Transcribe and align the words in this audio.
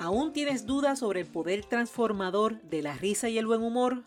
¿Aún 0.00 0.32
tienes 0.32 0.64
dudas 0.64 1.00
sobre 1.00 1.22
el 1.22 1.26
poder 1.26 1.64
transformador 1.64 2.62
de 2.62 2.82
la 2.82 2.94
risa 2.94 3.28
y 3.28 3.36
el 3.36 3.48
buen 3.48 3.62
humor? 3.62 4.04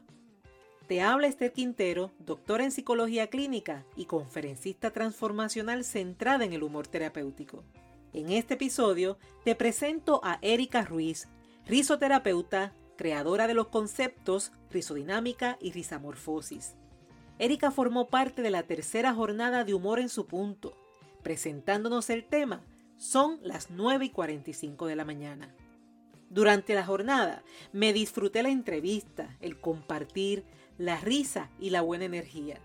Te 0.87 1.01
habla 1.01 1.27
Esther 1.27 1.51
Quintero, 1.51 2.11
doctora 2.19 2.63
en 2.63 2.71
psicología 2.71 3.27
clínica 3.27 3.85
y 3.97 4.05
conferencista 4.05 4.91
transformacional 4.91 5.83
centrada 5.83 6.45
en 6.45 6.53
el 6.53 6.63
humor 6.63 6.87
terapéutico. 6.87 7.65
En 8.13 8.31
este 8.31 8.53
episodio 8.53 9.17
te 9.43 9.53
presento 9.53 10.21
a 10.23 10.39
Erika 10.41 10.85
Ruiz, 10.85 11.27
risoterapeuta, 11.65 12.73
creadora 12.95 13.47
de 13.47 13.53
los 13.53 13.67
conceptos 13.67 14.53
risodinámica 14.69 15.57
y 15.59 15.73
risamorfosis. 15.73 16.75
Erika 17.37 17.69
formó 17.69 18.07
parte 18.07 18.41
de 18.41 18.49
la 18.49 18.63
tercera 18.63 19.13
jornada 19.13 19.65
de 19.65 19.73
humor 19.73 19.99
en 19.99 20.07
su 20.07 20.25
punto, 20.25 20.73
presentándonos 21.21 22.09
el 22.09 22.23
tema 22.23 22.63
Son 22.95 23.39
las 23.43 23.71
9 23.71 24.05
y 24.05 24.09
45 24.09 24.85
de 24.85 24.95
la 24.95 25.03
mañana. 25.03 25.53
Durante 26.31 26.75
la 26.75 26.85
jornada 26.85 27.43
me 27.73 27.91
disfruté 27.91 28.41
la 28.41 28.47
entrevista, 28.47 29.35
el 29.41 29.59
compartir, 29.59 30.45
la 30.77 30.97
risa 30.97 31.49
y 31.59 31.71
la 31.71 31.81
buena 31.81 32.05
energía. 32.05 32.57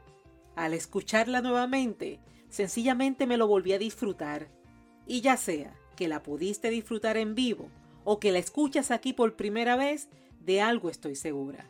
Al 0.54 0.72
escucharla 0.72 1.40
nuevamente, 1.40 2.20
sencillamente 2.48 3.26
me 3.26 3.36
lo 3.36 3.48
volví 3.48 3.72
a 3.72 3.78
disfrutar. 3.80 4.46
Y 5.04 5.20
ya 5.20 5.36
sea 5.36 5.74
que 5.96 6.06
la 6.06 6.22
pudiste 6.22 6.70
disfrutar 6.70 7.16
en 7.16 7.34
vivo 7.34 7.68
o 8.04 8.20
que 8.20 8.30
la 8.30 8.38
escuchas 8.38 8.92
aquí 8.92 9.12
por 9.12 9.34
primera 9.34 9.74
vez, 9.74 10.10
de 10.38 10.60
algo 10.60 10.88
estoy 10.88 11.16
segura. 11.16 11.68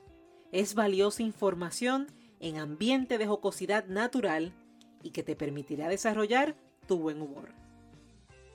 Es 0.52 0.74
valiosa 0.74 1.22
información 1.22 2.08
en 2.40 2.58
ambiente 2.58 3.16
de 3.16 3.26
jocosidad 3.26 3.86
natural 3.86 4.52
y 5.02 5.12
que 5.12 5.22
te 5.22 5.34
permitirá 5.34 5.88
desarrollar 5.88 6.56
tu 6.86 6.98
buen 6.98 7.22
humor 7.22 7.65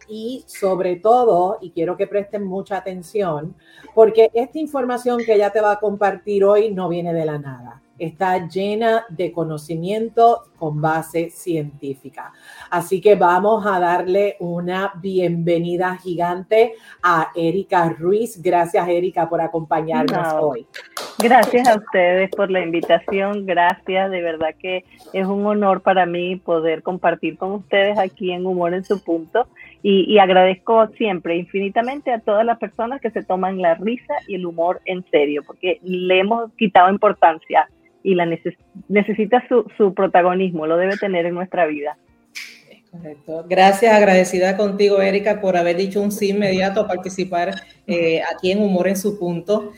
y 0.08 0.44
sobre 0.48 0.98
todo, 0.98 1.58
y 1.62 1.72
quiero 1.72 1.98
que 1.98 2.08
presten 2.08 2.46
mucha 2.46 2.78
atención, 2.78 3.56
porque 3.94 4.30
esta 4.34 4.60
información 4.60 5.20
que 5.20 5.36
ella 5.36 5.52
te 5.52 5.62
va 5.62 5.74
a 5.74 5.80
compartir 5.80 6.44
hoy 6.44 6.72
no 6.72 6.90
viene 6.90 7.14
de 7.14 7.26
la 7.26 7.38
nada 7.38 7.82
está 8.02 8.48
llena 8.48 9.06
de 9.10 9.32
conocimiento 9.32 10.46
con 10.58 10.82
base 10.82 11.30
científica. 11.30 12.34
Así 12.72 13.00
que 13.00 13.14
vamos 13.14 13.64
a 13.68 13.80
darle 13.80 14.38
una 14.40 14.92
bienvenida 14.96 15.96
gigante 15.98 16.74
a 17.04 17.30
Erika 17.36 17.90
Ruiz. 17.90 18.42
Gracias, 18.42 18.88
Erika, 18.88 19.30
por 19.30 19.40
acompañarnos 19.40 20.34
hoy. 20.34 20.66
Gracias 21.20 21.68
a 21.68 21.76
ustedes 21.76 22.32
por 22.32 22.50
la 22.50 22.62
invitación. 22.62 23.46
Gracias, 23.46 24.10
de 24.10 24.22
verdad 24.22 24.56
que 24.60 24.84
es 25.14 25.28
un 25.28 25.46
honor 25.46 25.82
para 25.82 26.08
mí 26.08 26.38
poder 26.38 26.82
compartir 26.82 27.38
con 27.38 27.52
ustedes 27.52 28.00
aquí 28.00 28.32
en 28.32 28.48
Humor 28.48 28.74
en 28.74 28.84
su 28.84 29.04
punto. 29.04 29.48
Y, 29.84 30.06
y, 30.14 30.20
agradezco 30.20 30.88
siempre 30.98 31.38
infinitamente 31.38 32.12
a 32.12 32.20
todas 32.20 32.46
las 32.46 32.60
personas 32.60 33.02
que 33.02 33.10
se 33.10 33.24
toman 33.24 33.62
la 33.62 33.74
risa 33.76 34.14
y 34.28 34.36
el 34.36 34.46
humor 34.46 34.80
en 34.86 35.04
serio, 35.10 35.42
porque 35.46 35.80
le 35.82 36.20
hemos 36.20 36.52
quitado 36.54 36.92
importancia 36.92 37.68
y 38.04 38.16
la 38.16 38.28
necesita 38.88 39.44
su, 39.48 39.66
su 39.78 39.94
protagonismo, 39.94 40.68
lo 40.68 40.78
debe 40.78 40.98
tener 40.98 41.26
en 41.26 41.34
nuestra 41.34 41.66
vida. 41.66 41.98
Correcto. 42.92 43.46
Gracias, 43.48 43.94
agradecida 43.94 44.58
contigo, 44.58 45.02
Erika, 45.02 45.40
por 45.40 45.56
haber 45.56 45.78
dicho 45.78 46.02
un 46.02 46.12
sí 46.12 46.30
inmediato 46.30 46.82
a 46.82 46.88
participar 46.88 47.56
eh, 47.88 48.22
aquí 48.36 48.52
en 48.52 48.62
Humor 48.62 48.90
en 48.90 48.98
su 48.98 49.18
punto. 49.18 49.72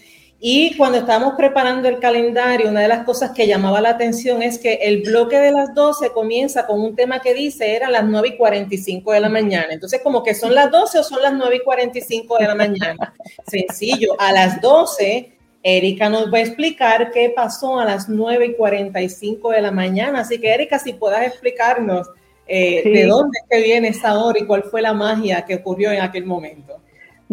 Y 0.46 0.76
cuando 0.76 0.98
estábamos 0.98 1.36
preparando 1.38 1.88
el 1.88 2.00
calendario, 2.00 2.70
una 2.70 2.82
de 2.82 2.90
las 2.90 3.06
cosas 3.06 3.32
que 3.32 3.48
llamaba 3.48 3.80
la 3.80 3.92
atención 3.92 4.44
es 4.44 4.60
que 4.60 4.74
el 4.74 5.02
bloque 5.02 5.38
de 5.40 5.54
las 5.54 5.74
12 5.74 6.12
comienza 6.12 6.66
con 6.66 6.82
un 6.82 6.98
tema 6.98 7.22
que 7.22 7.34
dice 7.34 7.78
era 7.78 7.90
las 7.90 8.04
9 8.04 8.28
y 8.28 8.36
45 8.36 9.14
de 9.14 9.22
la 9.22 9.30
mañana. 9.30 9.68
Entonces, 9.72 10.02
como 10.04 10.22
que 10.22 10.36
son 10.36 10.54
las 10.54 10.70
12 10.70 11.00
o 11.00 11.04
son 11.04 11.22
las 11.22 11.32
9 11.32 11.56
y 11.56 11.60
45 11.62 12.38
de 12.40 12.48
la 12.48 12.56
mañana. 12.56 13.14
Sencillo, 13.48 14.20
a 14.20 14.34
las 14.34 14.60
12 14.60 15.32
Erika 15.64 16.10
nos 16.10 16.26
va 16.26 16.40
a 16.40 16.42
explicar 16.42 17.12
qué 17.12 17.32
pasó 17.34 17.80
a 17.80 17.86
las 17.86 18.10
9 18.10 18.48
y 18.48 18.56
45 18.56 19.50
de 19.50 19.62
la 19.62 19.72
mañana. 19.72 20.20
Así 20.20 20.42
que, 20.42 20.53
Erika, 20.53 20.78
si 20.78 20.92
puedas 20.92 21.26
explicarnos 21.26 22.09
eh, 22.48 22.82
de 22.84 23.06
dónde 23.06 23.40
es 23.42 23.50
que 23.50 23.64
viene 23.64 23.88
esa 23.88 24.22
hora 24.22 24.38
y 24.40 24.46
cuál 24.46 24.64
fue 24.64 24.82
la 24.82 24.92
magia 24.92 25.46
que 25.46 25.56
ocurrió 25.56 25.90
en 25.90 26.02
aquel 26.02 26.26
momento. 26.26 26.83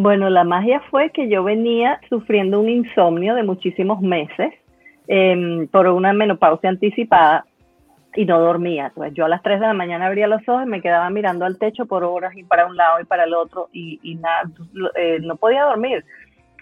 Bueno, 0.03 0.31
la 0.31 0.44
magia 0.44 0.81
fue 0.91 1.11
que 1.11 1.28
yo 1.28 1.44
venía 1.44 2.00
sufriendo 2.09 2.59
un 2.59 2.71
insomnio 2.71 3.34
de 3.34 3.43
muchísimos 3.43 4.00
meses 4.00 4.55
em, 5.09 5.69
por 5.69 5.87
una 5.88 6.15
menopausia 6.15 6.71
anticipada 6.71 7.44
y 8.15 8.25
no 8.25 8.41
dormía. 8.41 8.91
Yo 9.12 9.27
a 9.27 9.28
las 9.28 9.43
3 9.43 9.61
de 9.61 9.66
la 9.66 9.75
mañana 9.75 10.06
abría 10.06 10.27
los 10.27 10.41
ojos 10.49 10.62
y 10.65 10.71
me 10.71 10.81
quedaba 10.81 11.11
mirando 11.11 11.44
al 11.44 11.59
techo 11.59 11.84
por 11.84 12.03
horas 12.03 12.34
y 12.34 12.44
para 12.44 12.65
un 12.65 12.78
lado 12.78 12.99
y 12.99 13.05
para 13.05 13.25
el 13.25 13.34
otro 13.34 13.69
y, 13.75 13.99
nada, 14.15 14.50
eh, 14.97 15.19
no 15.21 15.37
podía 15.37 15.65
dormir 15.65 16.03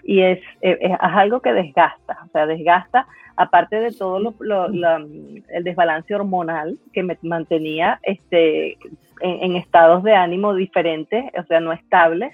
y 0.03 0.19
es, 0.19 0.39
es, 0.59 0.91
algo 0.99 1.39
que 1.39 1.53
desgasta, 1.53 2.19
o 2.25 2.27
sea, 2.31 2.45
desgasta, 2.45 3.07
aparte 3.37 3.79
de 3.79 3.91
todo 3.91 4.19
lo, 4.19 4.65
el 4.67 5.63
desbalance 5.63 6.13
hormonal 6.13 6.77
que 6.91 7.03
me 7.03 7.17
mantenía 7.21 7.99
este, 8.03 8.77
en, 9.21 9.55
estados 9.55 10.03
de 10.03 10.13
ánimo 10.13 10.53
diferentes, 10.53 11.23
o 11.37 11.43
sea, 11.43 11.61
no 11.61 11.71
estables, 11.71 12.33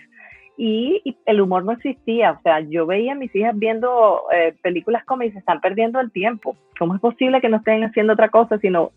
y, 0.58 1.18
el 1.26 1.42
humor 1.42 1.66
no 1.66 1.74
existía, 1.74 2.32
o 2.32 2.42
sea, 2.42 2.60
yo 2.62 2.86
veía 2.86 3.14
a 3.14 3.16
mis 3.16 3.34
hijas 3.36 3.58
viendo 3.58 4.24
eh, 4.34 4.56
películas 4.62 5.04
como 5.06 5.24
están 5.24 5.60
perdiendo 5.60 6.00
el 6.00 6.12
tiempo, 6.12 6.56
¿cómo 6.80 6.96
es 6.96 7.02
posible 7.02 7.42
que 7.42 7.50
no 7.50 7.58
estén 7.58 7.84
haciendo 7.84 8.14
otra 8.14 8.30
cosa, 8.30 8.58
sino, 8.60 8.92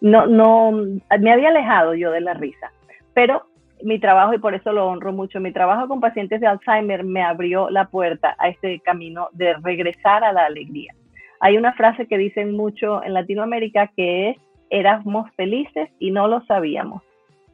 no, 0.00 0.26
no, 0.26 0.72
me 1.20 1.32
había 1.32 1.48
alejado 1.48 1.94
yo 1.94 2.10
de 2.10 2.20
la 2.20 2.34
risa, 2.34 2.72
pero 3.14 3.44
mi 3.82 3.98
trabajo, 3.98 4.34
y 4.34 4.38
por 4.38 4.54
eso 4.54 4.72
lo 4.72 4.88
honro 4.88 5.12
mucho, 5.12 5.40
mi 5.40 5.52
trabajo 5.52 5.86
con 5.88 6.00
pacientes 6.00 6.40
de 6.40 6.46
Alzheimer 6.46 7.04
me 7.04 7.22
abrió 7.22 7.70
la 7.70 7.86
puerta 7.86 8.34
a 8.38 8.48
este 8.48 8.80
camino 8.80 9.28
de 9.32 9.54
regresar 9.54 10.24
a 10.24 10.32
la 10.32 10.46
alegría. 10.46 10.94
Hay 11.40 11.56
una 11.56 11.72
frase 11.74 12.06
que 12.06 12.18
dicen 12.18 12.56
mucho 12.56 13.02
en 13.04 13.14
Latinoamérica 13.14 13.90
que 13.96 14.30
es, 14.30 14.36
éramos 14.70 15.30
felices 15.36 15.88
y 15.98 16.10
no 16.10 16.26
lo 16.26 16.44
sabíamos. 16.46 17.02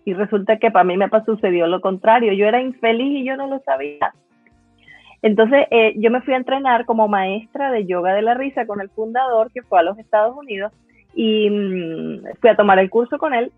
Y 0.04 0.14
resulta 0.14 0.58
que 0.58 0.70
para 0.70 0.84
mí 0.84 0.96
me 0.96 1.08
sucedió 1.24 1.66
lo 1.66 1.80
contrario, 1.80 2.32
yo 2.32 2.46
era 2.46 2.60
infeliz 2.60 3.20
y 3.20 3.24
yo 3.24 3.36
no 3.36 3.46
lo 3.46 3.60
sabía. 3.60 4.12
Entonces 5.22 5.66
eh, 5.70 5.94
yo 5.96 6.10
me 6.10 6.20
fui 6.20 6.34
a 6.34 6.38
entrenar 6.38 6.84
como 6.84 7.08
maestra 7.08 7.70
de 7.70 7.86
yoga 7.86 8.12
de 8.12 8.22
la 8.22 8.34
risa 8.34 8.66
con 8.66 8.80
el 8.80 8.90
fundador 8.90 9.50
que 9.52 9.62
fue 9.62 9.80
a 9.80 9.82
los 9.82 9.98
Estados 9.98 10.36
Unidos 10.36 10.72
y 11.14 11.48
mm, 11.48 12.36
fui 12.40 12.50
a 12.50 12.56
tomar 12.56 12.78
el 12.78 12.90
curso 12.90 13.18
con 13.18 13.32
él 13.32 13.50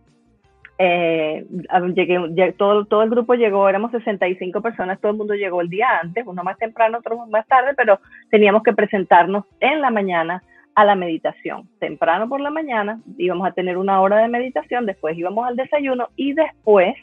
eh, 0.78 1.46
llegué, 1.94 2.52
todo, 2.52 2.84
todo 2.84 3.02
el 3.02 3.10
grupo 3.10 3.34
llegó, 3.34 3.68
éramos 3.68 3.92
65 3.92 4.60
personas, 4.60 5.00
todo 5.00 5.12
el 5.12 5.18
mundo 5.18 5.34
llegó 5.34 5.62
el 5.62 5.70
día 5.70 5.86
antes, 6.02 6.26
uno 6.26 6.44
más 6.44 6.58
temprano, 6.58 6.98
otro 6.98 7.26
más 7.26 7.46
tarde, 7.46 7.72
pero 7.76 7.98
teníamos 8.30 8.62
que 8.62 8.74
presentarnos 8.74 9.44
en 9.60 9.80
la 9.80 9.90
mañana 9.90 10.42
a 10.76 10.84
la 10.84 10.94
meditación. 10.94 11.68
Temprano 11.80 12.28
por 12.28 12.40
la 12.40 12.50
mañana 12.50 13.00
íbamos 13.16 13.48
a 13.48 13.52
tener 13.52 13.78
una 13.78 14.00
hora 14.00 14.18
de 14.18 14.28
meditación, 14.28 14.86
después 14.86 15.16
íbamos 15.16 15.46
al 15.46 15.56
desayuno 15.56 16.10
y 16.16 16.34
después 16.34 16.94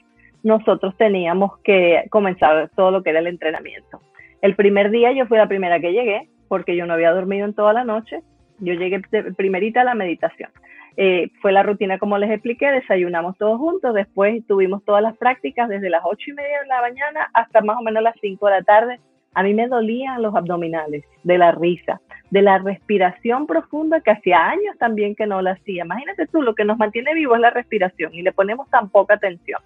nosotros 0.44 0.96
teníamos 0.96 1.58
que 1.64 2.06
comenzar 2.12 2.70
todo 2.76 2.92
lo 2.92 3.02
que 3.02 3.10
era 3.10 3.20
el 3.20 3.28
entrenamiento. 3.28 4.00
El 4.42 4.56
primer 4.56 4.92
día 4.92 5.12
yo 5.12 5.26
fui 5.26 5.38
la 5.38 5.48
primera 5.48 5.80
que 5.80 5.92
llegué 5.92 6.30
porque 6.48 6.76
yo 6.76 6.86
no 6.86 6.94
había 6.94 7.12
dormido 7.12 7.46
en 7.46 7.56
toda 7.56 7.74
la 7.74 7.84
noche. 7.84 8.22
Yo 8.60 8.74
llegué 8.74 9.02
primerita 9.36 9.82
a 9.82 9.86
la 9.86 9.96
meditación. 9.96 10.52
Eh, 10.96 11.32
fue 11.42 11.52
la 11.52 11.64
rutina 11.64 11.98
como 11.98 12.20
les 12.20 12.30
expliqué, 12.30 12.70
desayunamos 12.70 13.36
todos 13.40 13.58
juntos, 13.58 13.96
después 13.96 14.46
tuvimos 14.46 14.86
todas 14.86 15.02
las 15.02 15.18
prácticas 15.18 15.68
desde 15.68 15.90
las 15.90 16.04
ocho 16.06 16.30
y 16.30 16.34
media 16.34 16.62
de 16.62 16.68
la 16.68 16.82
mañana 16.82 17.32
hasta 17.34 17.62
más 17.62 17.78
o 17.78 17.82
menos 17.82 18.04
las 18.04 18.16
5 18.22 18.46
de 18.46 18.52
la 18.52 18.62
tarde. 18.62 19.00
A 19.34 19.44
mí 19.44 19.54
me 19.54 19.68
dolían 19.68 20.22
los 20.22 20.36
abdominales 20.36 21.04
de 21.24 21.38
la 21.38 21.52
risa, 21.52 22.02
de 22.30 22.42
la 22.42 22.58
respiración 22.60 23.48
profunda 23.48 24.02
que 24.02 24.12
hacía 24.12 24.46
años 24.46 24.78
también 24.80 25.16
que 25.16 25.28
no 25.28 25.42
la 25.42 25.52
hacía. 25.52 25.86
Imagínate 25.86 26.28
tú, 26.28 26.42
lo 26.42 26.56
que 26.56 26.66
nos 26.66 26.78
mantiene 26.78 27.14
vivo 27.14 27.36
es 27.36 27.42
la 27.42 27.50
respiración 27.50 28.14
y 28.14 28.22
le 28.22 28.32
ponemos 28.32 28.70
tan 28.70 28.90
poca 28.90 29.16
atención. 29.16 29.62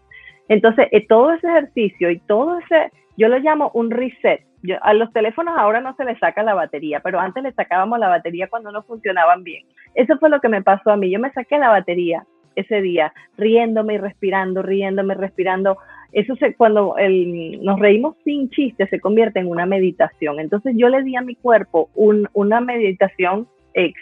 Entonces, 0.49 0.87
eh, 0.91 1.05
todo 1.07 1.33
ese 1.33 1.47
ejercicio 1.47 2.09
y 2.09 2.19
todo 2.19 2.59
ese, 2.59 2.91
yo 3.17 3.27
lo 3.27 3.39
llamo 3.39 3.71
un 3.73 3.91
reset, 3.91 4.47
a 4.81 4.93
los 4.93 5.11
teléfonos 5.13 5.55
ahora 5.57 5.81
no 5.81 5.95
se 5.95 6.03
les 6.03 6.17
saca 6.19 6.43
la 6.43 6.53
batería, 6.53 6.99
pero 6.99 7.19
antes 7.19 7.43
le 7.43 7.51
sacábamos 7.53 7.99
la 7.99 8.09
batería 8.09 8.47
cuando 8.47 8.71
no 8.71 8.83
funcionaban 8.83 9.43
bien. 9.43 9.65
Eso 9.93 10.17
fue 10.17 10.29
lo 10.29 10.39
que 10.39 10.49
me 10.49 10.63
pasó 10.63 10.91
a 10.91 10.97
mí. 10.97 11.09
Yo 11.11 11.19
me 11.19 11.31
saqué 11.31 11.57
la 11.57 11.69
batería 11.69 12.25
ese 12.55 12.81
día, 12.81 13.13
riéndome 13.37 13.95
y 13.95 13.97
respirando, 13.99 14.61
riéndome 14.63 15.13
respirando. 15.13 15.77
Eso 16.11 16.35
se, 16.37 16.55
cuando 16.55 16.95
nos 17.61 17.79
reímos 17.79 18.15
sin 18.23 18.49
chiste 18.49 18.87
se 18.87 18.99
convierte 18.99 19.39
en 19.39 19.47
una 19.47 19.65
meditación. 19.65 20.39
Entonces 20.39 20.73
yo 20.77 20.89
le 20.89 21.03
di 21.03 21.15
a 21.15 21.21
mi 21.21 21.35
cuerpo 21.35 21.89
una 21.95 22.61
meditación 22.61 23.47
ex, 23.73 23.99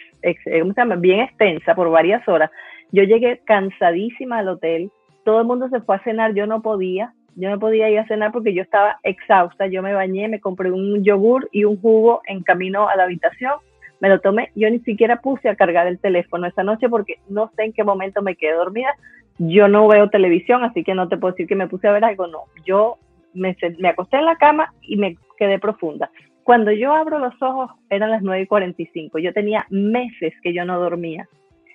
bien 0.98 1.20
extensa 1.20 1.74
por 1.74 1.90
varias 1.90 2.26
horas. 2.28 2.50
Yo 2.92 3.02
llegué 3.02 3.40
cansadísima 3.44 4.38
al 4.38 4.48
hotel, 4.48 4.90
todo 5.24 5.40
el 5.40 5.46
mundo 5.46 5.68
se 5.68 5.80
fue 5.80 5.96
a 5.96 6.04
cenar, 6.04 6.34
yo 6.34 6.46
no 6.46 6.62
podía, 6.62 7.12
yo 7.36 7.50
no 7.50 7.58
podía 7.58 7.90
ir 7.90 7.98
a 7.98 8.06
cenar 8.06 8.32
porque 8.32 8.54
yo 8.54 8.62
estaba 8.62 8.98
exhausta. 9.02 9.66
Yo 9.66 9.82
me 9.82 9.92
bañé, 9.92 10.26
me 10.26 10.40
compré 10.40 10.72
un 10.72 11.04
yogur 11.04 11.48
y 11.52 11.64
un 11.64 11.78
jugo 11.80 12.22
en 12.26 12.42
camino 12.42 12.88
a 12.88 12.96
la 12.96 13.04
habitación. 13.04 13.52
Me 14.00 14.08
lo 14.08 14.20
tomé. 14.20 14.50
Yo 14.54 14.70
ni 14.70 14.78
siquiera 14.80 15.20
puse 15.20 15.48
a 15.48 15.54
cargar 15.54 15.86
el 15.86 15.98
teléfono 15.98 16.46
esa 16.46 16.62
noche 16.62 16.88
porque 16.88 17.18
no 17.28 17.50
sé 17.54 17.64
en 17.64 17.72
qué 17.74 17.84
momento 17.84 18.22
me 18.22 18.36
quedé 18.36 18.54
dormida. 18.54 18.94
Yo 19.38 19.68
no 19.68 19.86
veo 19.86 20.08
televisión, 20.08 20.64
así 20.64 20.82
que 20.82 20.94
no 20.94 21.08
te 21.08 21.16
puedo 21.16 21.32
decir 21.32 21.46
que 21.46 21.56
me 21.56 21.68
puse 21.68 21.88
a 21.88 21.92
ver 21.92 22.04
algo. 22.04 22.26
No, 22.26 22.44
yo 22.64 22.96
me, 23.34 23.56
acosté 23.88 24.16
en 24.16 24.24
la 24.24 24.36
cama 24.36 24.72
y 24.82 24.96
me 24.96 25.16
quedé 25.38 25.58
profunda. 25.58 26.10
Cuando 26.42 26.72
yo 26.72 26.94
abro 26.94 27.18
los 27.18 27.34
ojos 27.42 27.70
eran 27.90 28.10
las 28.10 28.22
9 28.22 28.42
y 28.42 28.46
45. 28.46 29.18
Yo 29.18 29.32
tenía 29.32 29.66
meses 29.68 30.32
que 30.42 30.54
yo 30.54 30.64
no 30.64 30.78
dormía. 30.78 31.28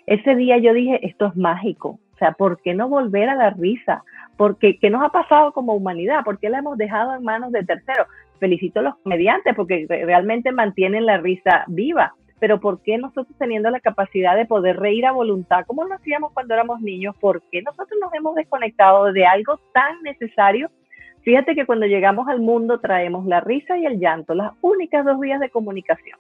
Ese 0.08 0.36
día 0.36 0.58
yo 0.58 0.74
dije, 0.74 1.06
esto 1.06 1.28
es 1.28 1.36
mágico. 1.36 2.00
O 2.14 2.18
sea, 2.18 2.32
¿por 2.32 2.62
qué 2.62 2.74
no 2.74 2.88
volver 2.88 3.30
a 3.30 3.36
la 3.36 3.50
risa? 3.52 4.04
Porque, 4.38 4.80
¿Qué 4.80 4.90
nos 4.90 5.04
ha 5.04 5.10
pasado 5.10 5.52
como 5.52 5.74
humanidad? 5.74 6.24
¿Por 6.24 6.40
qué 6.40 6.50
la 6.50 6.60
hemos 6.60 6.78
dejado 6.78 7.16
en 7.16 7.24
manos 7.24 7.52
de 7.52 7.64
terceros? 7.64 8.08
Felicito 8.40 8.80
a 8.80 8.84
los 8.84 8.98
comediantes 8.98 9.54
porque 9.56 9.86
realmente 9.88 10.52
mantienen 10.52 11.06
la 11.06 11.18
risa 11.18 11.64
viva 11.68 12.16
pero 12.42 12.60
¿por 12.60 12.82
qué 12.82 12.98
nosotros 12.98 13.38
teniendo 13.38 13.70
la 13.70 13.80
capacidad 13.80 14.36
de 14.36 14.48
poder 14.48 14.78
reír 14.78 15.06
a 15.06 15.12
voluntad, 15.12 15.64
como 15.68 15.84
lo 15.84 15.94
hacíamos 15.94 16.34
cuando 16.34 16.56
éramos 16.56 16.82
niños, 16.82 17.16
por 17.20 17.44
qué 17.52 17.62
nosotros 17.62 18.00
nos 18.02 18.12
hemos 18.16 18.34
desconectado 18.34 19.14
de 19.14 19.28
algo 19.28 19.60
tan 19.76 20.02
necesario? 20.02 20.72
Fíjate 21.22 21.54
que 21.54 21.68
cuando 21.68 21.86
llegamos 21.86 22.28
al 22.28 22.42
mundo 22.42 22.80
traemos 22.80 23.28
la 23.28 23.42
risa 23.42 23.78
y 23.78 23.86
el 23.86 24.00
llanto, 24.00 24.34
las 24.34 24.54
únicas 24.62 25.06
dos 25.06 25.20
vías 25.20 25.40
de 25.40 25.52
comunicación. 25.52 26.18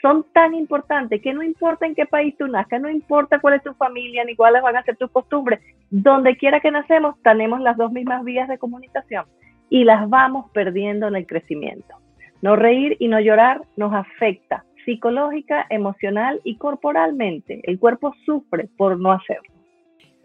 Son 0.00 0.24
tan 0.32 0.54
importantes 0.54 1.20
que 1.20 1.34
no 1.34 1.42
importa 1.42 1.84
en 1.84 1.96
qué 1.96 2.06
país 2.06 2.36
tú 2.38 2.46
nazcas, 2.46 2.80
no 2.80 2.88
importa 2.88 3.40
cuál 3.40 3.54
es 3.54 3.64
tu 3.64 3.74
familia 3.74 4.24
ni 4.24 4.36
cuáles 4.36 4.62
van 4.62 4.76
a 4.76 4.84
ser 4.84 4.96
tus 4.96 5.10
costumbres, 5.10 5.58
donde 5.90 6.36
quiera 6.36 6.60
que 6.60 6.70
nacemos 6.70 7.20
tenemos 7.24 7.60
las 7.60 7.76
dos 7.76 7.90
mismas 7.90 8.22
vías 8.22 8.48
de 8.48 8.58
comunicación 8.58 9.24
y 9.68 9.82
las 9.82 10.08
vamos 10.08 10.48
perdiendo 10.52 11.08
en 11.08 11.16
el 11.16 11.26
crecimiento. 11.26 11.96
No 12.40 12.54
reír 12.54 12.96
y 13.00 13.08
no 13.08 13.18
llorar 13.18 13.62
nos 13.76 13.92
afecta 13.92 14.62
psicológica, 14.86 15.66
emocional 15.68 16.40
y 16.44 16.56
corporalmente. 16.56 17.60
El 17.64 17.78
cuerpo 17.78 18.14
sufre 18.24 18.70
por 18.78 18.98
no 18.98 19.12
hacerlo. 19.12 19.52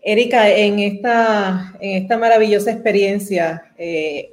Erika, 0.02 0.50
en 0.50 0.80
esta, 0.80 1.74
en 1.82 2.04
esta 2.04 2.18
maravillosa 2.18 2.72
experiencia, 2.72 3.74
eh, 3.78 4.32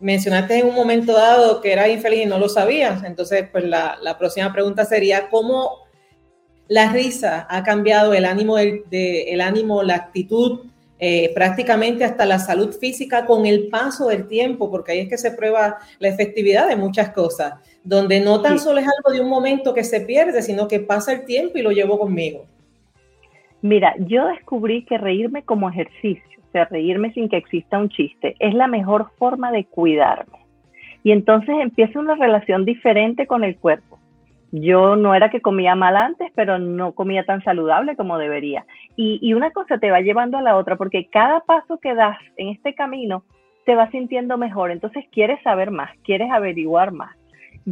mencionaste 0.00 0.58
en 0.58 0.66
un 0.66 0.74
momento 0.74 1.14
dado 1.14 1.62
que 1.62 1.72
eras 1.72 1.88
infeliz 1.88 2.24
y 2.24 2.26
no 2.26 2.38
lo 2.38 2.50
sabías. 2.50 3.02
Entonces, 3.02 3.48
pues 3.50 3.64
la, 3.64 3.96
la 4.02 4.18
próxima 4.18 4.52
pregunta 4.52 4.84
sería, 4.84 5.30
¿cómo 5.30 5.88
la 6.68 6.92
risa 6.92 7.46
ha 7.48 7.62
cambiado 7.62 8.12
el 8.12 8.26
ánimo, 8.26 8.56
de, 8.56 9.32
el 9.32 9.40
ánimo 9.40 9.82
la 9.82 9.94
actitud, 9.94 10.66
eh, 10.98 11.32
prácticamente 11.34 12.04
hasta 12.04 12.26
la 12.26 12.38
salud 12.38 12.74
física 12.74 13.26
con 13.26 13.46
el 13.46 13.68
paso 13.68 14.08
del 14.08 14.26
tiempo? 14.26 14.70
Porque 14.70 14.92
ahí 14.92 14.98
es 15.00 15.08
que 15.08 15.18
se 15.18 15.32
prueba 15.32 15.78
la 15.98 16.08
efectividad 16.08 16.68
de 16.68 16.76
muchas 16.76 17.10
cosas 17.10 17.54
donde 17.88 18.20
no 18.20 18.42
tan 18.42 18.58
solo 18.58 18.80
es 18.80 18.86
algo 18.86 19.16
de 19.16 19.22
un 19.22 19.30
momento 19.30 19.72
que 19.72 19.82
se 19.82 20.02
pierde, 20.02 20.42
sino 20.42 20.68
que 20.68 20.80
pasa 20.80 21.10
el 21.12 21.24
tiempo 21.24 21.56
y 21.56 21.62
lo 21.62 21.70
llevo 21.70 21.98
conmigo. 21.98 22.44
Mira, 23.62 23.94
yo 23.98 24.26
descubrí 24.26 24.84
que 24.84 24.98
reírme 24.98 25.42
como 25.42 25.70
ejercicio, 25.70 26.40
o 26.46 26.52
sea, 26.52 26.66
reírme 26.66 27.14
sin 27.14 27.30
que 27.30 27.38
exista 27.38 27.78
un 27.78 27.88
chiste, 27.88 28.36
es 28.40 28.52
la 28.52 28.66
mejor 28.66 29.10
forma 29.18 29.50
de 29.52 29.64
cuidarme. 29.64 30.38
Y 31.02 31.12
entonces 31.12 31.54
empieza 31.60 31.98
una 31.98 32.14
relación 32.14 32.66
diferente 32.66 33.26
con 33.26 33.42
el 33.42 33.56
cuerpo. 33.56 33.97
Yo 34.50 34.96
no 34.96 35.14
era 35.14 35.30
que 35.30 35.42
comía 35.42 35.74
mal 35.74 35.96
antes, 35.96 36.32
pero 36.34 36.58
no 36.58 36.92
comía 36.92 37.24
tan 37.24 37.42
saludable 37.44 37.96
como 37.96 38.18
debería. 38.18 38.64
Y, 38.96 39.32
una 39.34 39.50
cosa 39.50 39.78
te 39.78 39.90
va 39.90 40.00
llevando 40.00 40.38
a 40.38 40.42
la 40.42 40.56
otra, 40.56 40.76
porque 40.76 41.06
cada 41.06 41.40
paso 41.40 41.78
que 41.78 41.94
das 41.94 42.18
en 42.36 42.48
este 42.48 42.74
camino 42.74 43.24
te 43.66 43.74
va 43.74 43.90
sintiendo 43.90 44.38
mejor. 44.38 44.70
Entonces 44.70 45.04
quieres 45.12 45.42
saber 45.42 45.70
más, 45.70 45.90
quieres 46.02 46.30
averiguar 46.30 46.92
más 46.92 47.18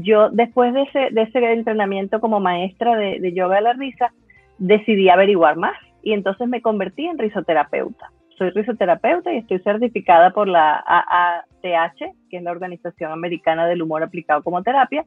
yo 0.02 0.28
después 0.31 0.75
de 0.75 0.82
ese, 0.82 1.11
de 1.11 1.52
entrenamiento 1.52 2.20
como 2.20 2.40
maestra 2.40 2.96
de, 2.96 3.32
yoga 3.32 3.56
de 3.56 3.62
la 3.62 3.72
risa, 3.72 4.12
decidí 4.58 5.08
averiguar 5.08 5.56
más 5.56 5.76
y 6.02 6.12
entonces 6.12 6.49
me 6.49 6.61
convertí 6.61 7.06
en 7.06 7.19
risoterapeuta. 7.19 8.11
Soy 8.37 8.50
risoterapeuta 8.50 9.32
y 9.32 9.38
estoy 9.38 9.58
certificada 9.61 10.31
por 10.31 10.49
la 10.49 10.84
AATH, 10.87 11.99
que 12.31 12.37
es 12.37 12.43
la 12.43 12.50
Organización 12.50 13.11
Americana 13.11 13.67
del 13.67 13.82
Humor 13.82 14.02
Aplicado 14.02 14.43
como 14.43 14.62
Terapia, 14.62 15.06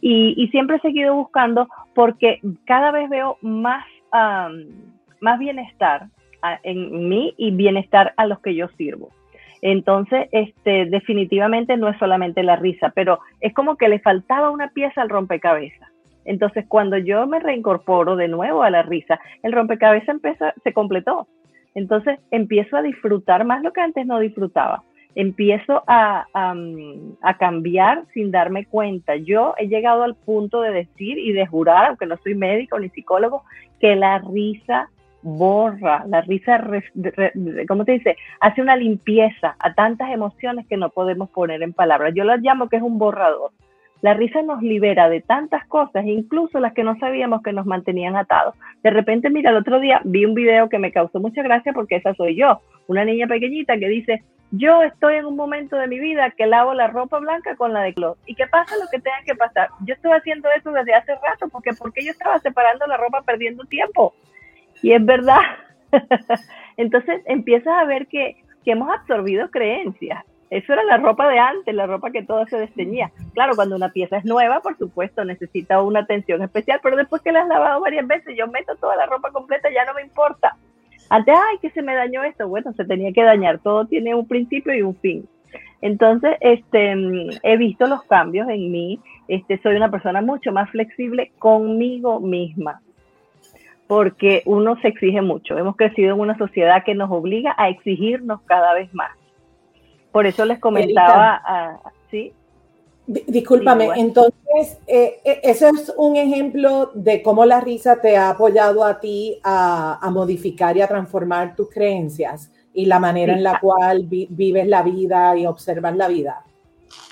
y, 0.00 0.48
siempre 0.48 0.76
he 0.76 0.80
seguido 0.80 1.14
buscando 1.14 1.68
porque 1.94 2.40
cada 2.66 2.90
vez 2.90 3.08
veo 3.10 3.36
más, 3.42 3.84
más 5.20 5.38
bienestar 5.38 6.08
en 6.62 7.08
mí 7.08 7.34
y 7.36 7.50
bienestar 7.50 8.14
a 8.16 8.26
los 8.26 8.40
que 8.40 8.54
yo 8.54 8.68
sirvo. 8.76 9.10
Entonces, 9.60 10.28
este, 10.30 10.86
definitivamente 10.86 11.76
no 11.76 11.88
es 11.88 11.98
solamente 11.98 12.42
la 12.42 12.56
risa, 12.56 12.92
pero 12.94 13.18
es 13.40 13.52
como 13.54 13.76
que 13.76 13.88
le 13.88 13.98
faltaba 13.98 14.50
una 14.50 14.68
pieza 14.68 15.02
al 15.02 15.08
rompecabezas. 15.08 15.88
Entonces, 16.24 16.64
cuando 16.68 16.96
yo 16.98 17.26
me 17.26 17.40
reincorporo 17.40 18.14
de 18.14 18.28
nuevo 18.28 18.62
a 18.62 18.70
la 18.70 18.82
risa, 18.82 19.18
el 19.42 19.52
rompecabezas 19.52 20.10
empieza, 20.10 20.54
se 20.62 20.72
completó. 20.72 21.26
Entonces, 21.74 22.20
empiezo 22.30 22.76
a 22.76 22.82
disfrutar 22.82 23.44
más 23.44 23.62
lo 23.62 23.72
que 23.72 23.80
antes 23.80 24.06
no 24.06 24.20
disfrutaba. 24.20 24.82
Empiezo 25.14 25.82
a, 25.86 26.26
a 27.22 27.38
cambiar 27.38 28.04
sin 28.14 28.30
darme 28.30 28.66
cuenta. 28.66 29.16
Yo 29.16 29.54
he 29.58 29.68
llegado 29.68 30.04
al 30.04 30.14
punto 30.14 30.60
de 30.60 30.70
decir 30.70 31.18
y 31.18 31.32
de 31.32 31.46
jurar, 31.46 31.86
aunque 31.86 32.06
no 32.06 32.16
soy 32.18 32.34
médico 32.34 32.78
ni 32.78 32.88
psicólogo, 32.90 33.42
que 33.80 33.96
la 33.96 34.18
risa 34.18 34.90
borra, 35.22 36.04
la 36.06 36.20
risa, 36.20 36.62
¿cómo 37.66 37.84
te 37.84 37.92
dice? 37.92 38.16
Hace 38.40 38.62
una 38.62 38.76
limpieza 38.76 39.56
a 39.58 39.74
tantas 39.74 40.10
emociones 40.10 40.66
que 40.66 40.76
no 40.76 40.90
podemos 40.90 41.28
poner 41.30 41.62
en 41.62 41.72
palabras. 41.72 42.14
Yo 42.14 42.24
las 42.24 42.40
llamo 42.40 42.68
que 42.68 42.76
es 42.76 42.82
un 42.82 42.98
borrador. 42.98 43.50
La 44.00 44.14
risa 44.14 44.42
nos 44.42 44.62
libera 44.62 45.08
de 45.08 45.20
tantas 45.20 45.66
cosas, 45.66 46.04
incluso 46.06 46.60
las 46.60 46.72
que 46.72 46.84
no 46.84 46.96
sabíamos 46.98 47.42
que 47.42 47.52
nos 47.52 47.66
mantenían 47.66 48.16
atados. 48.16 48.54
De 48.82 48.90
repente, 48.90 49.30
mira, 49.30 49.50
el 49.50 49.56
otro 49.56 49.80
día 49.80 50.00
vi 50.04 50.24
un 50.24 50.34
video 50.34 50.68
que 50.68 50.78
me 50.78 50.92
causó 50.92 51.18
mucha 51.20 51.42
gracia 51.42 51.72
porque 51.72 51.96
esa 51.96 52.14
soy 52.14 52.36
yo, 52.36 52.60
una 52.86 53.04
niña 53.04 53.26
pequeñita 53.26 53.76
que 53.78 53.88
dice, 53.88 54.22
yo 54.50 54.82
estoy 54.82 55.16
en 55.16 55.26
un 55.26 55.36
momento 55.36 55.76
de 55.76 55.88
mi 55.88 55.98
vida 55.98 56.30
que 56.30 56.46
lavo 56.46 56.72
la 56.72 56.86
ropa 56.86 57.18
blanca 57.18 57.54
con 57.56 57.74
la 57.74 57.82
de 57.82 57.92
cloth. 57.92 58.16
¿Y 58.26 58.34
qué 58.34 58.46
pasa 58.46 58.76
lo 58.76 58.88
que 58.90 58.98
tenga 58.98 59.18
que 59.26 59.34
pasar? 59.34 59.68
Yo 59.84 59.94
estoy 59.94 60.12
haciendo 60.12 60.48
eso 60.50 60.70
desde 60.72 60.94
hace 60.94 61.14
rato 61.16 61.48
porque 61.50 61.72
porque 61.78 62.04
yo 62.04 62.12
estaba 62.12 62.38
separando 62.38 62.86
la 62.86 62.96
ropa 62.96 63.22
perdiendo 63.22 63.64
tiempo. 63.64 64.14
Y 64.82 64.92
es 64.92 65.04
verdad. 65.04 65.40
Entonces 66.76 67.20
empiezas 67.26 67.74
a 67.74 67.84
ver 67.84 68.06
que, 68.06 68.36
hemos 68.64 68.90
absorbido 68.90 69.50
creencias. 69.50 70.22
Eso 70.50 70.72
era 70.72 70.82
la 70.84 70.96
ropa 70.96 71.28
de 71.28 71.38
antes, 71.38 71.74
la 71.74 71.86
ropa 71.86 72.10
que 72.10 72.22
todo 72.22 72.46
se 72.46 72.58
desteñía. 72.58 73.10
Claro, 73.34 73.54
cuando 73.54 73.76
una 73.76 73.90
pieza 73.90 74.16
es 74.16 74.24
nueva, 74.24 74.60
por 74.60 74.78
supuesto, 74.78 75.24
necesita 75.24 75.82
una 75.82 76.00
atención 76.00 76.42
especial, 76.42 76.80
pero 76.82 76.96
después 76.96 77.20
que 77.22 77.32
la 77.32 77.42
has 77.42 77.48
lavado 77.48 77.80
varias 77.80 78.06
veces, 78.06 78.34
yo 78.36 78.46
meto 78.46 78.74
toda 78.76 78.96
la 78.96 79.06
ropa 79.06 79.30
completa, 79.30 79.68
ya 79.70 79.84
no 79.84 79.94
me 79.94 80.02
importa. 80.02 80.56
Antes, 81.10 81.34
ay, 81.34 81.58
que 81.60 81.70
se 81.70 81.82
me 81.82 81.94
dañó 81.94 82.22
esto. 82.22 82.48
Bueno, 82.48 82.72
se 82.74 82.84
tenía 82.84 83.12
que 83.12 83.22
dañar. 83.22 83.58
Todo 83.58 83.86
tiene 83.86 84.14
un 84.14 84.26
principio 84.26 84.74
y 84.74 84.82
un 84.82 84.96
fin. 84.96 85.28
Entonces, 85.80 86.36
este, 86.40 86.94
he 87.42 87.56
visto 87.56 87.86
los 87.86 88.02
cambios 88.04 88.48
en 88.48 88.70
mí. 88.70 89.00
Este, 89.26 89.58
soy 89.62 89.76
una 89.76 89.90
persona 89.90 90.20
mucho 90.22 90.52
más 90.52 90.70
flexible 90.70 91.32
conmigo 91.38 92.20
misma 92.20 92.80
porque 93.88 94.42
uno 94.44 94.78
se 94.82 94.88
exige 94.88 95.22
mucho. 95.22 95.58
Hemos 95.58 95.74
crecido 95.74 96.14
en 96.14 96.20
una 96.20 96.36
sociedad 96.36 96.84
que 96.84 96.94
nos 96.94 97.10
obliga 97.10 97.54
a 97.56 97.70
exigirnos 97.70 98.42
cada 98.42 98.74
vez 98.74 98.92
más. 98.94 99.10
Por 100.18 100.26
eso 100.26 100.44
les 100.44 100.58
comentaba, 100.58 101.80
¿sí? 102.10 102.32
Discúlpame, 103.06 103.90
entonces, 103.94 104.80
eh, 104.88 105.20
eh, 105.24 105.40
ese 105.44 105.68
es 105.68 105.94
un 105.96 106.16
ejemplo 106.16 106.90
de 106.92 107.22
cómo 107.22 107.44
la 107.44 107.60
risa 107.60 108.00
te 108.00 108.16
ha 108.16 108.30
apoyado 108.30 108.82
a 108.82 108.98
ti 108.98 109.38
a, 109.44 110.00
modificar 110.10 110.76
y 110.76 110.80
a 110.80 110.88
transformar 110.88 111.54
tus 111.54 111.70
creencias 111.70 112.50
y 112.74 112.86
la 112.86 112.98
manera 112.98 113.32
en 113.32 113.44
la 113.44 113.60
cual 113.60 114.08
vives 114.08 114.66
la 114.66 114.82
vida 114.82 115.36
y 115.36 115.46
observas 115.46 115.94
la 115.94 116.08
vida. 116.08 116.42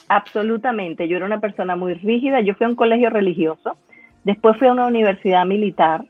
Absolutamente, 0.09 1.07
yo 1.07 1.19
era 1.19 1.27
una 1.27 1.39
persona 1.39 1.77
muy 1.77 1.95
rígida, 1.95 2.41
yo 2.41 2.57
fui 2.57 2.67
a 2.67 2.71
un 2.71 2.75
colegio 2.75 3.09
religioso, 3.09 3.77
después 4.25 4.57
fui 4.57 4.67
a 4.67 4.73
una 4.73 4.89
universidad 4.89 5.47
militar, 5.47 6.07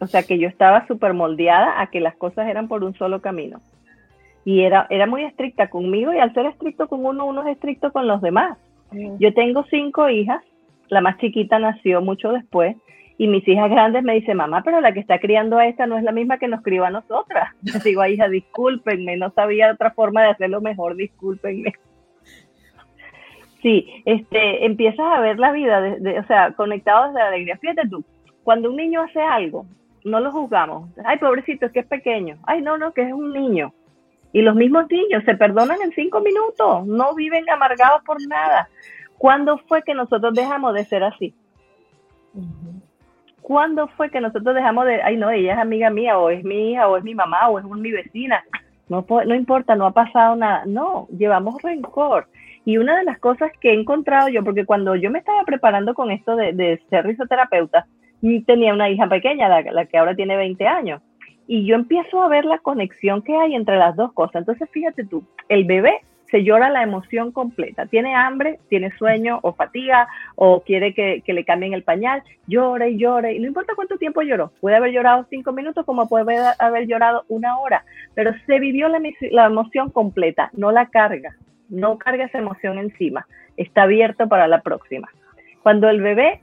o 0.00 0.06
sea 0.06 0.22
que 0.22 0.38
yo 0.38 0.48
estaba 0.48 0.86
súper 0.86 1.12
moldeada 1.12 1.78
a 1.82 1.88
que 1.88 2.00
las 2.00 2.16
cosas 2.16 2.48
eran 2.48 2.68
por 2.68 2.84
un 2.84 2.94
solo 2.94 3.20
camino. 3.20 3.60
Y 4.48 4.62
era, 4.62 4.86
era 4.88 5.06
muy 5.06 5.24
estricta 5.24 5.68
conmigo 5.68 6.14
y 6.14 6.18
al 6.20 6.32
ser 6.32 6.46
estricto 6.46 6.88
con 6.88 7.04
uno, 7.04 7.26
uno 7.26 7.42
es 7.42 7.48
estricto 7.48 7.92
con 7.92 8.08
los 8.08 8.22
demás. 8.22 8.56
Mm. 8.92 9.18
Yo 9.18 9.34
tengo 9.34 9.66
cinco 9.68 10.08
hijas, 10.08 10.42
la 10.88 11.02
más 11.02 11.18
chiquita 11.18 11.58
nació 11.58 12.00
mucho 12.00 12.32
después 12.32 12.74
y 13.18 13.28
mis 13.28 13.46
hijas 13.46 13.68
grandes 13.68 14.02
me 14.04 14.14
dicen, 14.14 14.38
mamá, 14.38 14.62
pero 14.64 14.80
la 14.80 14.92
que 14.92 15.00
está 15.00 15.18
criando 15.18 15.58
a 15.58 15.66
esta 15.66 15.86
no 15.86 15.98
es 15.98 16.02
la 16.02 16.12
misma 16.12 16.38
que 16.38 16.48
nos 16.48 16.62
crió 16.62 16.86
a 16.86 16.90
nosotras. 16.90 17.50
Les 17.62 17.84
digo, 17.84 18.02
hija, 18.06 18.26
discúlpenme, 18.26 19.18
no 19.18 19.28
sabía 19.32 19.70
otra 19.70 19.90
forma 19.90 20.22
de 20.22 20.30
hacerlo 20.30 20.62
mejor, 20.62 20.96
discúlpenme. 20.96 21.74
Sí, 23.60 23.86
este, 24.06 24.64
empiezas 24.64 25.12
a 25.12 25.20
ver 25.20 25.38
la 25.38 25.52
vida, 25.52 25.94
o 26.22 26.26
sea, 26.26 26.52
conectado 26.52 27.08
desde 27.08 27.18
la 27.18 27.28
alegría. 27.28 27.58
Fíjate 27.58 27.86
tú, 27.86 28.02
cuando 28.44 28.70
un 28.70 28.76
niño 28.76 29.02
hace 29.02 29.20
algo, 29.20 29.66
no 30.06 30.20
lo 30.20 30.32
juzgamos. 30.32 30.88
Ay, 31.04 31.18
pobrecito, 31.18 31.66
es 31.66 31.72
que 31.72 31.80
es 31.80 31.86
pequeño. 31.86 32.38
Ay, 32.44 32.62
no, 32.62 32.78
no, 32.78 32.94
que 32.94 33.02
es 33.02 33.12
un 33.12 33.34
niño. 33.34 33.74
Y 34.32 34.42
los 34.42 34.54
mismos 34.54 34.86
niños 34.90 35.24
se 35.24 35.34
perdonan 35.36 35.80
en 35.82 35.92
cinco 35.92 36.20
minutos, 36.20 36.86
no 36.86 37.14
viven 37.14 37.48
amargados 37.50 38.02
por 38.04 38.16
nada. 38.26 38.68
¿Cuándo 39.16 39.58
fue 39.66 39.82
que 39.82 39.94
nosotros 39.94 40.34
dejamos 40.34 40.74
de 40.74 40.84
ser 40.84 41.02
así? 41.02 41.34
¿Cuándo 43.40 43.88
fue 43.88 44.10
que 44.10 44.20
nosotros 44.20 44.54
dejamos 44.54 44.84
de, 44.84 45.02
ay 45.02 45.16
no, 45.16 45.30
ella 45.30 45.54
es 45.54 45.58
amiga 45.58 45.90
mía, 45.90 46.18
o 46.18 46.30
es 46.30 46.44
mi 46.44 46.72
hija, 46.72 46.86
o 46.88 46.96
es 46.96 47.04
mi 47.04 47.14
mamá, 47.14 47.48
o 47.48 47.58
es 47.58 47.64
mi 47.64 47.90
vecina? 47.90 48.44
No, 48.88 49.04
no 49.08 49.34
importa, 49.34 49.74
no 49.74 49.86
ha 49.86 49.92
pasado 49.92 50.36
nada. 50.36 50.64
No, 50.66 51.08
llevamos 51.16 51.60
rencor. 51.62 52.26
Y 52.64 52.76
una 52.76 52.98
de 52.98 53.04
las 53.04 53.18
cosas 53.18 53.50
que 53.60 53.70
he 53.70 53.74
encontrado 53.74 54.28
yo, 54.28 54.44
porque 54.44 54.66
cuando 54.66 54.94
yo 54.96 55.10
me 55.10 55.20
estaba 55.20 55.42
preparando 55.44 55.94
con 55.94 56.10
esto 56.10 56.36
de, 56.36 56.52
de 56.52 56.80
ser 56.90 57.06
risoterapeuta, 57.06 57.86
tenía 58.46 58.72
una 58.72 58.90
hija 58.90 59.08
pequeña, 59.08 59.48
la, 59.48 59.62
la, 59.62 59.86
que 59.86 59.96
ahora 59.96 60.14
tiene 60.14 60.36
20 60.36 60.66
años, 60.66 61.00
y 61.48 61.64
yo 61.64 61.74
empiezo 61.74 62.22
a 62.22 62.28
ver 62.28 62.44
la 62.44 62.58
conexión 62.58 63.22
que 63.22 63.34
hay 63.34 63.54
entre 63.54 63.78
las 63.78 63.96
dos 63.96 64.12
cosas. 64.12 64.36
Entonces, 64.36 64.68
fíjate 64.70 65.04
tú, 65.04 65.24
el 65.48 65.64
bebé 65.64 66.02
se 66.30 66.44
llora 66.44 66.68
la 66.68 66.82
emoción 66.82 67.32
completa. 67.32 67.86
Tiene 67.86 68.14
hambre, 68.14 68.58
tiene 68.68 68.94
sueño 68.98 69.40
o 69.42 69.54
fatiga 69.54 70.06
o 70.36 70.60
quiere 70.60 70.92
que, 70.92 71.22
le 71.26 71.44
cambien 71.46 71.72
el 71.72 71.84
pañal, 71.84 72.22
llora 72.46 72.86
y 72.86 72.98
llora. 72.98 73.32
Y 73.32 73.38
no 73.38 73.46
importa 73.46 73.72
cuánto 73.74 73.96
tiempo 73.96 74.20
lloró. 74.20 74.52
Puede 74.60 74.76
haber 74.76 74.92
llorado 74.92 75.26
cinco 75.30 75.52
minutos 75.52 75.86
como 75.86 76.06
puede 76.06 76.36
haber 76.58 76.86
llorado 76.86 77.24
una 77.28 77.58
hora. 77.58 77.82
Pero 78.14 78.32
se 78.46 78.58
vivió 78.58 78.88
la, 78.88 79.00
la 79.30 79.46
emoción 79.46 79.90
completa, 79.90 80.50
no 80.52 80.70
la 80.70 80.90
carga. 80.90 81.34
No 81.70 81.96
carga 81.96 82.26
esa 82.26 82.38
emoción 82.38 82.78
encima. 82.78 83.26
Está 83.56 83.84
abierto 83.84 84.28
para 84.28 84.48
la 84.48 84.60
próxima. 84.60 85.08
Cuando 85.62 85.88
el 85.88 86.02
bebé 86.02 86.42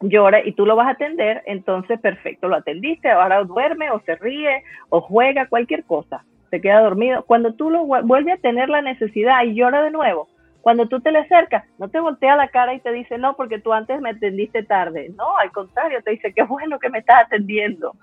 llora 0.00 0.44
y 0.44 0.52
tú 0.52 0.66
lo 0.66 0.76
vas 0.76 0.88
a 0.88 0.92
atender, 0.92 1.42
entonces 1.46 2.00
perfecto, 2.00 2.48
lo 2.48 2.56
atendiste, 2.56 3.10
ahora 3.10 3.44
duerme 3.44 3.90
o 3.90 4.00
se 4.00 4.16
ríe 4.16 4.62
o 4.88 5.00
juega, 5.00 5.46
cualquier 5.46 5.84
cosa 5.84 6.24
se 6.50 6.60
queda 6.60 6.80
dormido. 6.80 7.24
Cuando 7.24 7.54
tú 7.54 7.70
lo 7.70 7.84
vuelves 7.84 8.38
a 8.38 8.40
tener 8.40 8.68
la 8.68 8.82
necesidad 8.82 9.42
y 9.44 9.54
llora 9.54 9.82
de 9.82 9.90
nuevo, 9.90 10.28
cuando 10.66 10.88
tú 10.88 10.98
te 10.98 11.12
le 11.12 11.20
acercas, 11.20 11.64
no 11.78 11.88
te 11.90 12.00
voltea 12.00 12.34
la 12.34 12.48
cara 12.48 12.74
y 12.74 12.80
te 12.80 12.90
dice, 12.90 13.18
no, 13.18 13.36
porque 13.36 13.60
tú 13.60 13.72
antes 13.72 14.00
me 14.00 14.10
atendiste 14.10 14.64
tarde. 14.64 15.12
No, 15.16 15.38
al 15.38 15.52
contrario, 15.52 16.02
te 16.02 16.10
dice, 16.10 16.32
qué 16.32 16.42
bueno 16.42 16.80
que 16.80 16.90
me 16.90 16.98
estás 16.98 17.26
atendiendo. 17.26 17.94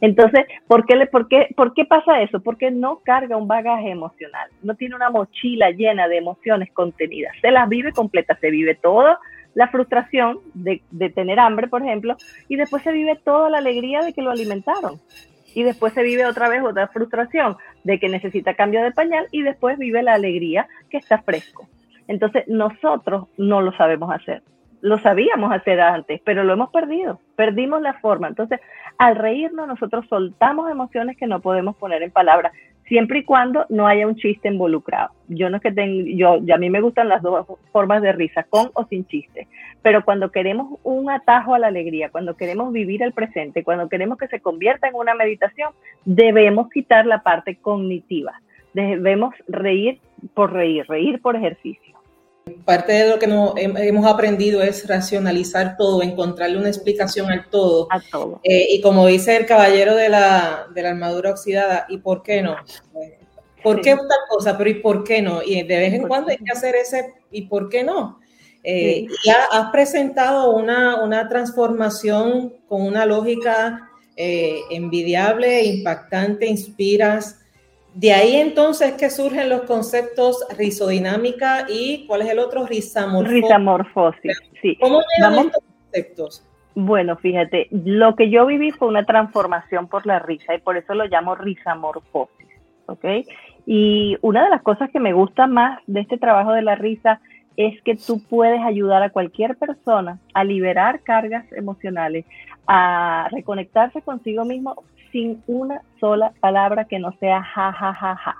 Entonces, 0.00 0.46
¿por 0.66 0.86
qué, 0.86 1.06
por, 1.12 1.28
qué, 1.28 1.48
¿por 1.54 1.74
qué 1.74 1.84
pasa 1.84 2.22
eso? 2.22 2.40
Porque 2.40 2.70
no 2.70 3.00
carga 3.04 3.36
un 3.36 3.46
bagaje 3.46 3.90
emocional, 3.90 4.48
no 4.62 4.74
tiene 4.76 4.96
una 4.96 5.10
mochila 5.10 5.70
llena 5.72 6.08
de 6.08 6.16
emociones 6.16 6.72
contenidas, 6.72 7.34
se 7.42 7.50
las 7.50 7.68
vive 7.68 7.92
completa, 7.92 8.34
se 8.40 8.50
vive 8.50 8.76
toda 8.76 9.18
la 9.56 9.68
frustración 9.68 10.38
de, 10.52 10.82
tener 11.14 11.40
hambre, 11.40 11.66
por 11.66 11.82
ejemplo, 11.82 12.16
y 12.46 12.56
después 12.56 12.82
se 12.82 12.92
vive 12.92 13.18
toda 13.24 13.48
la 13.48 13.58
alegría 13.58 14.02
de 14.02 14.12
que 14.12 14.20
lo 14.20 14.30
alimentaron 14.30 15.00
y 15.54 15.62
después 15.62 15.94
se 15.94 16.02
vive 16.02 16.26
otra 16.26 16.50
vez 16.50 16.62
otra 16.62 16.88
frustración 16.88 17.56
de 17.82 17.98
que 17.98 18.10
necesita 18.10 18.52
cambio 18.52 18.82
de 18.82 18.92
pañal 18.92 19.26
y 19.32 19.40
después 19.40 19.78
vive 19.78 20.02
la 20.02 20.12
alegría 20.12 20.68
que 20.90 20.98
está 20.98 21.22
fresco. 21.22 21.66
Entonces 22.06 22.44
nosotros 22.48 23.28
no 23.38 23.62
lo 23.62 23.72
sabemos 23.72 24.14
hacer. 24.14 24.42
Lo 24.82 24.98
sabíamos 24.98 25.50
hacer 25.50 25.80
antes, 25.80 26.20
pero 26.22 26.44
lo 26.44 26.52
hemos 26.52 26.68
perdido. 26.68 27.18
Perdimos 27.34 27.80
la 27.80 27.94
forma. 27.94 28.28
Entonces, 28.28 28.60
al 28.98 29.16
reírnos, 29.16 29.66
nosotros 29.66 30.04
soltamos 30.10 30.70
emociones 30.70 31.16
que 31.16 31.26
no 31.26 31.40
podemos 31.40 31.76
poner 31.76 32.02
en 32.02 32.10
palabras 32.10 32.52
siempre 32.86 33.20
y 33.20 33.24
cuando 33.24 33.66
no 33.68 33.86
haya 33.86 34.06
un 34.06 34.16
chiste 34.16 34.48
involucrado. 34.48 35.10
Yo 35.28 35.50
no 35.50 35.56
es 35.56 35.62
que 35.62 35.72
tengo, 35.72 36.06
yo, 36.06 36.54
a 36.54 36.58
mí 36.58 36.70
me 36.70 36.80
gustan 36.80 37.08
las 37.08 37.22
dos 37.22 37.46
formas 37.72 38.02
de 38.02 38.12
risa, 38.12 38.44
con 38.44 38.70
o 38.74 38.84
sin 38.86 39.06
chiste, 39.06 39.48
pero 39.82 40.04
cuando 40.04 40.30
queremos 40.30 40.78
un 40.82 41.10
atajo 41.10 41.54
a 41.54 41.58
la 41.58 41.68
alegría, 41.68 42.10
cuando 42.10 42.36
queremos 42.36 42.72
vivir 42.72 43.02
el 43.02 43.12
presente, 43.12 43.64
cuando 43.64 43.88
queremos 43.88 44.18
que 44.18 44.28
se 44.28 44.40
convierta 44.40 44.88
en 44.88 44.94
una 44.94 45.14
meditación, 45.14 45.72
debemos 46.04 46.70
quitar 46.70 47.06
la 47.06 47.22
parte 47.22 47.56
cognitiva. 47.56 48.40
Debemos 48.72 49.34
reír 49.48 50.00
por 50.34 50.52
reír, 50.52 50.84
reír 50.88 51.20
por 51.20 51.36
ejercicio. 51.36 51.95
Parte 52.64 52.92
de 52.92 53.10
lo 53.10 53.18
que 53.18 53.26
hemos 53.88 54.06
aprendido 54.06 54.62
es 54.62 54.86
racionalizar 54.86 55.76
todo, 55.76 56.02
encontrarle 56.02 56.58
una 56.58 56.68
explicación 56.68 57.30
al 57.30 57.48
todo. 57.50 57.88
A 57.90 58.00
todo. 58.00 58.40
Eh, 58.44 58.68
y 58.70 58.80
como 58.80 59.06
dice 59.06 59.36
el 59.36 59.46
caballero 59.46 59.96
de 59.96 60.08
la, 60.08 60.66
de 60.72 60.82
la, 60.82 60.90
armadura 60.90 61.30
oxidada, 61.30 61.86
¿y 61.88 61.98
por 61.98 62.22
qué 62.22 62.42
no? 62.42 62.56
¿Por 63.62 63.80
qué 63.80 63.96
tal 63.96 64.18
cosa? 64.28 64.56
Pero 64.56 64.70
¿y 64.70 64.74
por 64.74 65.02
qué 65.02 65.22
no? 65.22 65.42
Y 65.42 65.62
de 65.62 65.76
vez 65.76 65.94
en 65.94 66.06
cuando 66.06 66.30
hay 66.30 66.38
que 66.38 66.52
hacer 66.52 66.76
ese 66.76 67.14
¿y 67.32 67.42
por 67.42 67.68
qué 67.68 67.82
no? 67.82 68.20
Eh, 68.62 69.06
ya 69.24 69.44
has 69.52 69.70
presentado 69.70 70.50
una, 70.50 71.02
una, 71.02 71.28
transformación 71.28 72.54
con 72.68 72.82
una 72.82 73.06
lógica 73.06 73.90
eh, 74.16 74.60
envidiable, 74.70 75.64
impactante, 75.64 76.46
inspiras. 76.46 77.40
De 77.96 78.12
ahí 78.12 78.36
entonces 78.36 78.92
que 78.92 79.08
surgen 79.08 79.48
los 79.48 79.62
conceptos 79.62 80.44
rizodinámica 80.58 81.64
y 81.66 82.06
¿cuál 82.06 82.20
es 82.20 82.28
el 82.28 82.40
otro? 82.40 82.66
Rizamorfosis. 82.66 83.40
Rizamorfosis, 83.40 84.38
sí. 84.60 84.76
¿Cómo 84.78 85.00
llegan 85.16 85.46
estos 85.46 85.62
conceptos? 85.64 86.46
Bueno, 86.74 87.16
fíjate, 87.16 87.68
lo 87.70 88.14
que 88.14 88.28
yo 88.28 88.44
viví 88.44 88.70
fue 88.70 88.88
una 88.88 89.06
transformación 89.06 89.88
por 89.88 90.04
la 90.04 90.18
risa 90.18 90.54
y 90.54 90.58
por 90.58 90.76
eso 90.76 90.92
lo 90.92 91.06
llamo 91.06 91.36
rizamorfosis, 91.36 92.46
¿ok? 92.84 93.04
Y 93.64 94.18
una 94.20 94.44
de 94.44 94.50
las 94.50 94.60
cosas 94.60 94.90
que 94.90 95.00
me 95.00 95.14
gusta 95.14 95.46
más 95.46 95.80
de 95.86 96.00
este 96.00 96.18
trabajo 96.18 96.52
de 96.52 96.60
la 96.60 96.74
risa 96.74 97.22
es 97.56 97.80
que 97.80 97.96
tú 97.96 98.20
puedes 98.28 98.60
ayudar 98.60 99.02
a 99.04 99.08
cualquier 99.08 99.56
persona 99.56 100.18
a 100.34 100.44
liberar 100.44 101.00
cargas 101.00 101.50
emocionales, 101.52 102.26
a 102.66 103.28
reconectarse 103.32 104.02
consigo 104.02 104.44
mismo 104.44 104.84
sin 105.16 105.42
una 105.46 105.80
sola 105.98 106.32
palabra 106.40 106.84
que 106.84 106.98
no 106.98 107.10
sea 107.20 107.42
ja, 107.42 107.72
ja, 107.72 107.94
ja, 107.94 108.16
ja. 108.16 108.36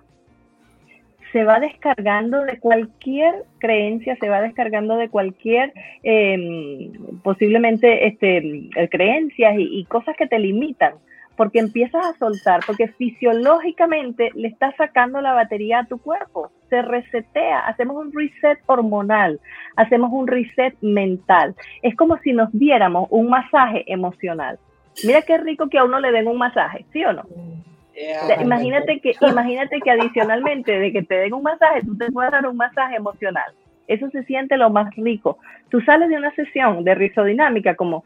Se 1.33 1.42
va 1.42 1.59
descargando 1.59 2.42
de 2.42 2.59
cualquier 2.59 3.45
creencia, 3.59 4.14
se 4.21 4.28
va 4.28 4.42
descargando 4.42 4.97
de 4.97 5.09
cualquier, 5.09 5.73
em, 6.02 6.92
posiblemente, 7.23 8.06
este, 8.06 8.68
creencias 8.90 9.54
y, 9.59 9.85
cosas 9.87 10.16
que 10.18 10.26
te 10.26 10.38
limitan 10.38 10.92
porque 11.37 11.59
empiezas 11.59 12.04
a 12.04 12.18
soltar, 12.18 12.61
porque 12.66 12.88
fisiológicamente 12.88 14.30
le 14.35 14.49
estás 14.49 14.75
sacando 14.76 15.21
la 15.21 15.35
batería 15.35 15.80
a 15.80 15.87
tu 15.87 15.99
cuerpo, 15.99 16.50
se 16.71 16.80
resetea, 16.80 17.61
hacemos 17.61 17.97
un 17.97 18.12
reset 18.12 18.59
hormonal, 18.66 19.38
hacemos 19.76 20.11
un 20.12 20.26
reset 20.26 20.75
mental. 20.80 21.54
Es 21.83 21.95
como 21.95 22.16
si 22.18 22.33
nos 22.33 22.50
diéramos 22.52 23.09
un 23.11 23.28
masaje 23.28 23.85
emocional. 23.87 24.59
Mira 25.05 25.23
qué 25.23 25.38
rico 25.38 25.69
que 25.69 25.79
a 25.79 25.85
uno 25.85 26.00
le 26.00 26.12
den 26.12 26.29
un 26.29 26.38
masaje, 26.38 26.85
¿sí 26.93 27.05
o 27.05 27.12
no? 27.12 27.25
imagínate 28.43 29.00
que, 29.00 29.15
imagínate 29.23 29.81
que 29.81 29.91
adicionalmente 29.91 30.79
de 30.79 30.93
que 30.93 31.03
te 31.03 31.15
den 31.15 31.33
un 31.33 31.43
masaje, 31.43 31.81
tú 31.83 31.97
te 31.97 32.11
puedas 32.12 32.33
dar 32.33 32.47
un 32.47 32.57
masaje 32.57 32.97
emocional. 32.97 33.53
Eso 33.87 34.11
se 34.11 34.23
siente 34.25 34.57
lo 34.57 34.69
más 34.71 34.95
rico. 34.97 35.38
Tú 35.71 35.81
sales 35.81 36.09
de 36.09 36.17
una 36.17 36.35
sesión 36.35 36.85
de 36.85 36.95
risodinámica 36.95 37.75
como, 37.75 38.05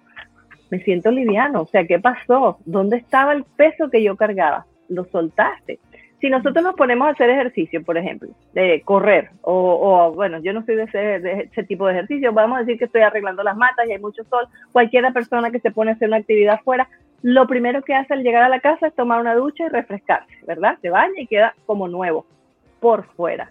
me 0.70 0.78
siento 0.80 1.10
liviano, 1.10 1.62
o 1.62 1.66
sea, 1.66 1.86
¿qué 1.86 1.98
pasó? 1.98 2.58
¿Dónde 2.64 2.98
estaba 2.98 3.32
el 3.32 3.44
peso 3.44 3.90
que 3.90 4.02
yo 4.02 4.16
cargaba? 4.16 4.66
Lo 4.88 5.04
soltaste. 5.06 5.80
Si 6.20 6.28
nosotros 6.28 6.62
nos 6.62 6.74
ponemos 6.74 7.08
a 7.08 7.12
hacer 7.12 7.30
ejercicio, 7.30 7.82
por 7.82 7.96
ejemplo, 7.96 8.28
de 8.52 8.82
correr, 8.84 9.30
o, 9.40 10.12
bueno, 10.14 10.38
yo 10.40 10.52
no 10.52 10.64
soy 10.66 10.76
de 10.76 10.84
ese, 10.84 11.64
tipo 11.64 11.86
de 11.86 11.94
ejercicio, 11.94 12.32
vamos 12.32 12.58
a 12.58 12.60
decir 12.60 12.78
que 12.78 12.84
estoy 12.84 13.00
arreglando 13.00 13.42
las 13.42 13.56
matas 13.56 13.88
y 13.88 13.92
hay 13.92 13.98
mucho 13.98 14.22
sol, 14.24 14.46
cualquiera 14.70 15.12
persona 15.12 15.50
que 15.50 15.60
se 15.60 15.70
pone 15.70 15.92
a 15.92 15.94
hacer 15.94 16.08
una 16.08 16.18
actividad 16.18 16.60
fuera, 16.62 16.88
lo 17.22 17.46
primero 17.46 17.82
que 17.82 17.94
hace 17.94 18.12
al 18.12 18.22
llegar 18.22 18.42
a 18.42 18.50
la 18.50 18.60
casa 18.60 18.88
es 18.88 18.94
tomar 18.94 19.20
una 19.20 19.34
ducha 19.34 19.64
y 19.64 19.68
refrescarse, 19.68 20.32
¿verdad? 20.46 20.78
Se 20.82 20.90
baña 20.90 21.20
y 21.20 21.26
queda 21.26 21.54
como 21.64 21.88
nuevo, 21.88 22.26
por 22.80 23.04
fuera. 23.14 23.50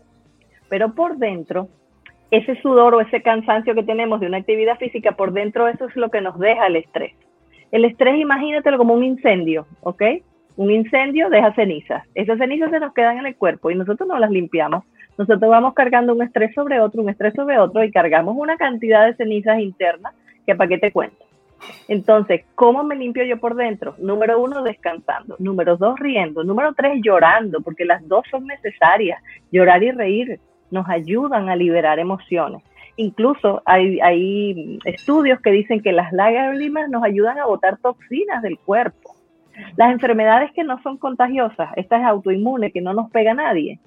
Pero 0.70 0.94
por 0.94 1.18
dentro, 1.18 1.70
ese 2.30 2.56
sudor 2.62 2.94
o 2.94 3.02
ese 3.02 3.24
cansancio 3.24 3.74
que 3.74 3.84
tenemos 3.84 4.20
de 4.20 4.28
una 4.28 4.38
actividad 4.38 4.78
física, 4.78 5.14
por 5.14 5.34
dentro 5.34 5.68
eso 5.68 5.86
es 5.86 5.96
lo 5.96 6.10
que 6.10 6.22
nos 6.22 6.38
deja 6.38 6.68
el 6.68 6.76
estrés. 6.76 7.14
El 7.72 7.86
estrés, 7.86 8.20
imagínatelo 8.20 8.78
como 8.78 8.94
un 8.94 9.04
incendio, 9.04 9.66
¿ok? 9.82 10.04
Un 10.60 10.72
incendio 10.72 11.30
deja 11.30 11.54
cenizas. 11.54 12.04
Esas 12.16 12.38
cenizas 12.38 12.70
se 12.70 12.82
nos 12.82 12.94
quedan 12.94 13.18
en 13.18 13.26
el 13.26 13.38
cuerpo 13.38 13.72
y 13.72 13.76
nosotros 13.76 14.10
no 14.10 14.20
las 14.20 14.30
limpiamos. 14.30 14.84
Nosotros 15.18 15.50
vamos 15.50 15.74
cargando 15.74 16.14
un 16.14 16.22
estrés 16.22 16.54
sobre 16.54 16.82
otro, 16.82 17.02
un 17.02 17.08
estrés 17.08 17.34
sobre 17.34 17.58
otro 17.58 17.82
y 17.82 17.92
cargamos 17.92 18.36
una 18.38 18.58
cantidad 18.58 19.06
de 19.06 19.16
cenizas 19.16 19.58
internas 19.62 20.14
que 20.46 20.56
para 20.56 20.68
qué 20.68 20.78
te 20.78 20.92
cuento. 20.92 21.24
Entonces, 21.88 22.44
¿cómo 22.56 22.84
me 22.84 22.98
limpio 22.98 23.24
yo 23.24 23.40
por 23.40 23.56
dentro? 23.56 23.96
Número 24.00 24.38
uno, 24.38 24.62
descansando. 24.62 25.38
Número 25.40 25.78
dos, 25.78 25.98
riendo. 25.98 26.44
Número 26.44 26.74
tres, 26.74 27.00
llorando, 27.02 27.62
porque 27.62 27.86
las 27.86 28.06
dos 28.06 28.26
son 28.30 28.46
necesarias. 28.46 29.24
Llorar 29.54 29.82
y 29.82 29.92
reír 29.92 30.42
nos 30.72 30.90
ayudan 30.90 31.48
a 31.48 31.56
liberar 31.56 32.00
emociones. 32.00 32.64
Incluso 32.98 33.62
hay, 33.64 34.78
estudios 34.84 35.40
que 35.40 35.52
dicen 35.52 35.82
que 35.82 35.94
las 35.94 36.12
lágrimas 36.12 36.90
nos 36.90 37.02
ayudan 37.02 37.40
a 37.40 37.46
botar 37.46 37.78
toxinas 37.78 38.42
del 38.42 38.60
cuerpo. 38.60 39.16
Las 39.76 39.92
enfermedades 39.92 40.52
que 40.54 40.64
no 40.64 40.82
son 40.82 40.98
contagiosas, 40.98 41.70
esta 41.76 41.98
es 41.98 42.06
autoinmune, 42.06 42.72
que 42.72 42.82
no 42.82 42.94
nos 42.94 43.10
pega 43.12 43.32
a 43.32 43.36
nadie, 43.36 43.80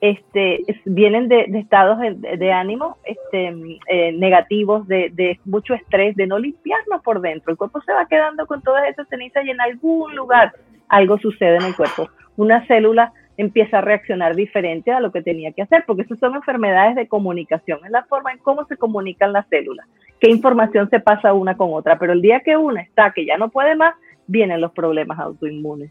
este, 0.00 0.60
vienen 0.84 1.28
de, 1.28 1.46
estados 1.54 1.98
de, 1.98 2.52
ánimo 2.52 2.98
este, 3.04 3.78
eh, 3.88 4.12
negativos, 4.12 4.86
de, 4.86 5.10
de, 5.14 5.40
mucho 5.44 5.72
estrés, 5.72 6.14
de 6.16 6.26
no 6.26 6.38
limpiarnos 6.38 7.02
por 7.02 7.20
dentro. 7.20 7.50
El 7.50 7.56
cuerpo 7.56 7.80
se 7.82 7.92
va 7.92 8.06
quedando 8.06 8.46
con 8.46 8.60
todas 8.62 8.86
esas 8.88 9.08
cenizas 9.08 9.44
y 9.46 9.50
en 9.50 9.60
algún 9.60 10.14
lugar 10.14 10.52
algo 10.88 11.18
sucede 11.18 11.56
en 11.56 11.64
el 11.64 11.76
cuerpo. 11.76 12.08
Una 12.36 12.66
célula 12.66 13.12
empieza 13.36 13.78
a 13.78 13.80
reaccionar 13.80 14.34
diferente 14.34 14.92
a 14.92 15.00
lo 15.00 15.10
que 15.10 15.22
tenía 15.22 15.52
que 15.52 15.62
hacer, 15.62 15.84
porque 15.86 16.02
esas 16.02 16.18
son 16.18 16.34
enfermedades 16.34 16.94
de 16.94 17.08
comunicación, 17.08 17.80
es 17.84 17.90
la 17.90 18.04
forma 18.04 18.32
en 18.32 18.38
cómo 18.38 18.64
se 18.66 18.76
comunican 18.76 19.32
las 19.32 19.46
células, 19.48 19.86
qué 20.20 20.30
información 20.30 20.88
se 20.90 21.00
pasa 21.00 21.32
una 21.32 21.56
con 21.56 21.72
otra, 21.72 21.98
pero 21.98 22.12
el 22.12 22.22
día 22.22 22.40
que 22.40 22.56
una 22.56 22.82
está, 22.82 23.12
que 23.12 23.24
ya 23.24 23.36
no 23.36 23.48
puede 23.48 23.74
más, 23.74 23.94
vienen 24.26 24.60
los 24.60 24.72
problemas 24.72 25.18
autoinmunes. 25.18 25.90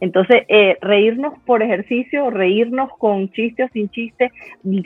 Entonces, 0.00 0.42
eh, 0.48 0.78
reírnos 0.80 1.38
por 1.46 1.62
ejercicio, 1.62 2.28
reírnos 2.30 2.90
con 2.98 3.30
chiste 3.30 3.64
o 3.64 3.68
sin 3.68 3.88
chiste, 3.88 4.32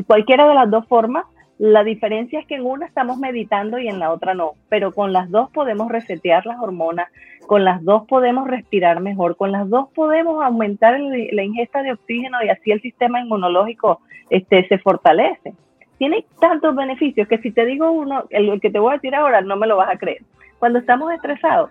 cualquiera 0.07 0.47
de 0.47 0.55
las 0.55 0.71
dos 0.71 0.87
formas, 0.89 1.25
la 1.59 1.85
diferencia 1.85 2.41
es 2.41 2.47
que 2.47 2.57
en 2.57 2.67
una 2.67 2.85
estamos 2.85 3.17
meditando 3.17 3.79
y 3.79 3.89
en 3.89 3.99
la 3.99 4.13
otra 4.13 4.35
no, 4.35 4.53
pero 4.69 4.93
con 4.93 5.15
las 5.15 5.31
dos 5.31 5.51
podemos 5.53 5.91
resetear 5.91 6.45
las 6.45 6.61
hormonas, 6.61 7.09
con 7.47 7.65
las 7.65 7.83
dos 7.83 8.07
podemos 8.07 8.47
respirar 8.47 9.01
mejor, 9.01 9.37
con 9.37 9.53
las 9.53 9.69
dos 9.71 9.89
podemos 9.95 10.45
aumentar 10.45 11.01
la 11.01 11.43
ingesta 11.43 11.83
de 11.83 11.93
oxígeno 11.93 12.45
y 12.45 12.51
así 12.51 12.73
el 12.73 12.83
sistema 12.83 13.21
inmunológico 13.21 14.01
este, 14.29 14.69
se 14.69 14.77
fortalece. 14.79 15.55
Tiene 15.97 16.27
tantos 16.39 16.77
beneficios 16.77 17.27
que 17.27 17.39
si 17.39 17.53
te 17.53 17.65
digo 17.65 17.91
uno, 17.91 18.25
el 18.29 18.61
que 18.61 18.69
te 18.69 18.79
voy 18.79 18.91
a 18.91 18.97
decir 18.97 19.15
ahora, 19.15 19.41
no 19.41 19.57
me 19.57 19.67
lo 19.67 19.79
vas 19.79 19.89
a 19.89 19.99
creer. 19.99 20.21
Cuando 20.59 20.79
estamos 20.79 21.11
estresados, 21.15 21.71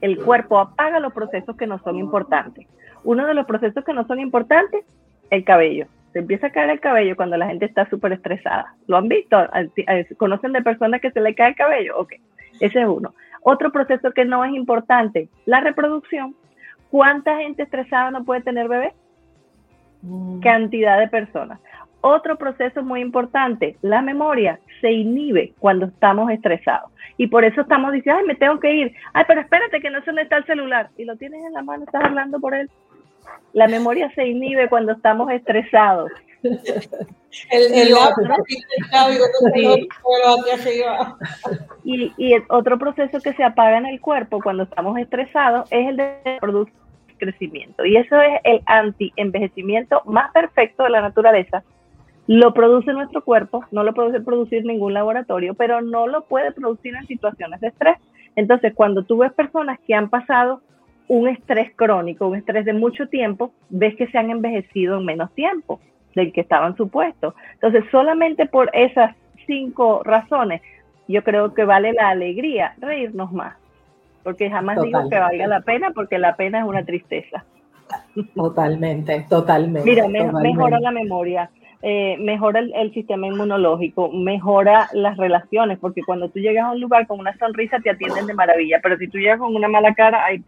el 0.00 0.18
cuerpo 0.22 0.58
apaga 0.58 1.00
los 1.00 1.12
procesos 1.12 1.56
que 1.56 1.66
no 1.66 1.78
son 1.80 1.96
importantes. 1.96 2.66
Uno 3.04 3.26
de 3.26 3.34
los 3.34 3.46
procesos 3.46 3.84
que 3.84 3.92
no 3.92 4.06
son 4.06 4.20
importantes, 4.20 4.84
el 5.30 5.44
cabello. 5.44 5.86
Se 6.12 6.20
empieza 6.20 6.48
a 6.48 6.50
caer 6.50 6.70
el 6.70 6.80
cabello 6.80 7.16
cuando 7.16 7.36
la 7.36 7.46
gente 7.46 7.66
está 7.66 7.88
súper 7.88 8.12
estresada. 8.12 8.74
¿Lo 8.86 8.96
han 8.96 9.08
visto? 9.08 9.36
¿Conocen 10.16 10.52
de 10.52 10.62
personas 10.62 11.00
que 11.00 11.10
se 11.10 11.20
le 11.20 11.34
cae 11.34 11.50
el 11.50 11.56
cabello? 11.56 11.98
Ok, 11.98 12.14
ese 12.60 12.80
es 12.80 12.86
uno. 12.86 13.14
Otro 13.42 13.70
proceso 13.70 14.10
que 14.12 14.24
no 14.24 14.44
es 14.44 14.52
importante, 14.52 15.28
la 15.44 15.60
reproducción. 15.60 16.34
¿Cuánta 16.90 17.38
gente 17.38 17.64
estresada 17.64 18.10
no 18.10 18.24
puede 18.24 18.40
tener 18.40 18.68
bebé? 18.68 18.92
Mm. 20.02 20.40
Cantidad 20.40 20.98
de 20.98 21.08
personas. 21.08 21.60
Otro 22.00 22.36
proceso 22.36 22.82
muy 22.82 23.00
importante, 23.00 23.76
la 23.82 24.02
memoria 24.02 24.60
se 24.80 24.92
inhibe 24.92 25.54
cuando 25.58 25.86
estamos 25.86 26.30
estresados. 26.30 26.90
Y 27.16 27.28
por 27.28 27.44
eso 27.44 27.62
estamos 27.62 27.92
diciendo, 27.92 28.20
ay, 28.20 28.26
me 28.26 28.34
tengo 28.34 28.60
que 28.60 28.72
ir. 28.72 28.92
Ay, 29.12 29.24
pero 29.26 29.40
espérate 29.40 29.80
que 29.80 29.90
no 29.90 30.00
sé 30.00 30.06
dónde 30.06 30.22
está 30.22 30.36
el 30.36 30.46
celular. 30.46 30.90
Y 30.96 31.04
lo 31.04 31.16
tienes 31.16 31.44
en 31.44 31.52
la 31.52 31.62
mano, 31.62 31.84
estás 31.84 32.04
hablando 32.04 32.38
por 32.38 32.54
él. 32.54 32.70
La 33.52 33.66
memoria 33.66 34.10
se 34.14 34.26
inhibe 34.26 34.68
cuando 34.68 34.92
estamos 34.92 35.30
estresados. 35.32 36.10
el, 36.42 37.94
otro, 37.94 38.34
y, 41.82 42.12
y 42.16 42.34
otro 42.48 42.78
proceso 42.78 43.18
que 43.20 43.32
se 43.32 43.42
apaga 43.42 43.78
en 43.78 43.86
el 43.86 44.00
cuerpo 44.00 44.40
cuando 44.40 44.64
estamos 44.64 44.96
estresados 44.98 45.66
es 45.72 45.88
el 45.88 45.96
de 45.96 46.38
producir 46.40 46.74
crecimiento. 47.16 47.84
Y 47.84 47.96
eso 47.96 48.20
es 48.20 48.40
el 48.44 48.62
anti-envejecimiento 48.66 50.02
más 50.06 50.30
perfecto 50.32 50.84
de 50.84 50.90
la 50.90 51.00
naturaleza, 51.00 51.64
lo 52.26 52.52
produce 52.52 52.92
nuestro 52.92 53.22
cuerpo, 53.22 53.64
no 53.70 53.84
lo 53.84 53.94
puede 53.94 54.20
producir 54.20 54.64
ningún 54.64 54.94
laboratorio, 54.94 55.54
pero 55.54 55.80
no 55.80 56.06
lo 56.06 56.24
puede 56.24 56.52
producir 56.52 56.94
en 56.96 57.06
situaciones 57.06 57.60
de 57.60 57.68
estrés. 57.68 57.98
Entonces, 58.34 58.74
cuando 58.74 59.04
tú 59.04 59.18
ves 59.18 59.32
personas 59.32 59.78
que 59.86 59.94
han 59.94 60.10
pasado 60.10 60.60
un 61.08 61.28
estrés 61.28 61.72
crónico, 61.76 62.26
un 62.26 62.36
estrés 62.36 62.64
de 62.64 62.72
mucho 62.72 63.08
tiempo, 63.08 63.52
ves 63.70 63.94
que 63.96 64.08
se 64.08 64.18
han 64.18 64.30
envejecido 64.30 64.98
en 64.98 65.04
menos 65.04 65.32
tiempo 65.34 65.80
del 66.14 66.32
que 66.32 66.40
estaban 66.40 66.76
supuestos. 66.76 67.34
Entonces, 67.54 67.84
solamente 67.90 68.46
por 68.46 68.70
esas 68.74 69.14
cinco 69.46 70.02
razones, 70.04 70.62
yo 71.06 71.22
creo 71.22 71.54
que 71.54 71.64
vale 71.64 71.92
la 71.92 72.08
alegría 72.08 72.74
reírnos 72.78 73.32
más, 73.32 73.54
porque 74.24 74.50
jamás 74.50 74.82
digo 74.82 75.08
que 75.08 75.18
valga 75.18 75.46
la 75.46 75.60
pena, 75.60 75.92
porque 75.92 76.18
la 76.18 76.34
pena 76.34 76.58
es 76.58 76.64
una 76.64 76.84
tristeza. 76.84 77.44
Totalmente, 78.34 79.26
totalmente. 79.28 79.88
Mira, 79.88 80.08
mejora 80.08 80.80
la 80.80 80.90
memoria, 80.90 81.48
eh, 81.88 82.16
mejora 82.18 82.58
el, 82.58 82.92
sistema 82.92 83.28
inmunológico, 83.28 84.10
mejora 84.10 84.88
las 84.92 85.16
relaciones, 85.16 85.78
porque 85.78 86.02
cuando 86.02 86.28
tú 86.28 86.40
llegas 86.40 86.64
a 86.64 86.72
un 86.72 86.80
lugar 86.80 87.06
con 87.06 87.20
una 87.20 87.38
sonrisa 87.38 87.78
te 87.78 87.90
atienden 87.90 88.26
de 88.26 88.34
maravilla, 88.34 88.80
pero 88.82 88.98
si 88.98 89.06
tú 89.06 89.18
llegas 89.18 89.38
con 89.38 89.54
una 89.54 89.68
mala 89.68 89.94
cara, 89.94 90.24
hay, 90.24 90.42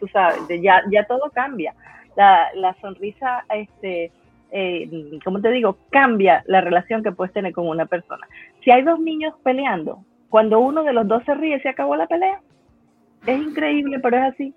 tú 0.00 0.08
sabes, 0.08 0.40
ya, 0.60 0.82
ya 0.90 1.04
todo 1.04 1.30
cambia. 1.32 1.76
La, 2.16 2.48
la 2.56 2.74
sonrisa, 2.80 3.44
este, 3.54 4.10
eh, 4.50 4.90
como 5.24 5.40
te 5.40 5.52
digo, 5.52 5.78
cambia 5.90 6.42
la 6.48 6.60
relación 6.60 7.04
que 7.04 7.12
puedes 7.12 7.32
tener 7.32 7.52
con 7.52 7.68
una 7.68 7.86
persona. 7.86 8.26
Si 8.64 8.72
hay 8.72 8.82
dos 8.82 8.98
niños 8.98 9.34
peleando, 9.44 10.00
cuando 10.28 10.58
uno 10.58 10.82
de 10.82 10.92
los 10.92 11.06
dos 11.06 11.22
se 11.24 11.34
ríe, 11.34 11.60
se 11.60 11.68
acabó 11.68 11.94
la 11.94 12.08
pelea. 12.08 12.40
Es 13.28 13.38
increíble, 13.38 14.00
pero 14.00 14.16
es 14.16 14.34
así. 14.34 14.52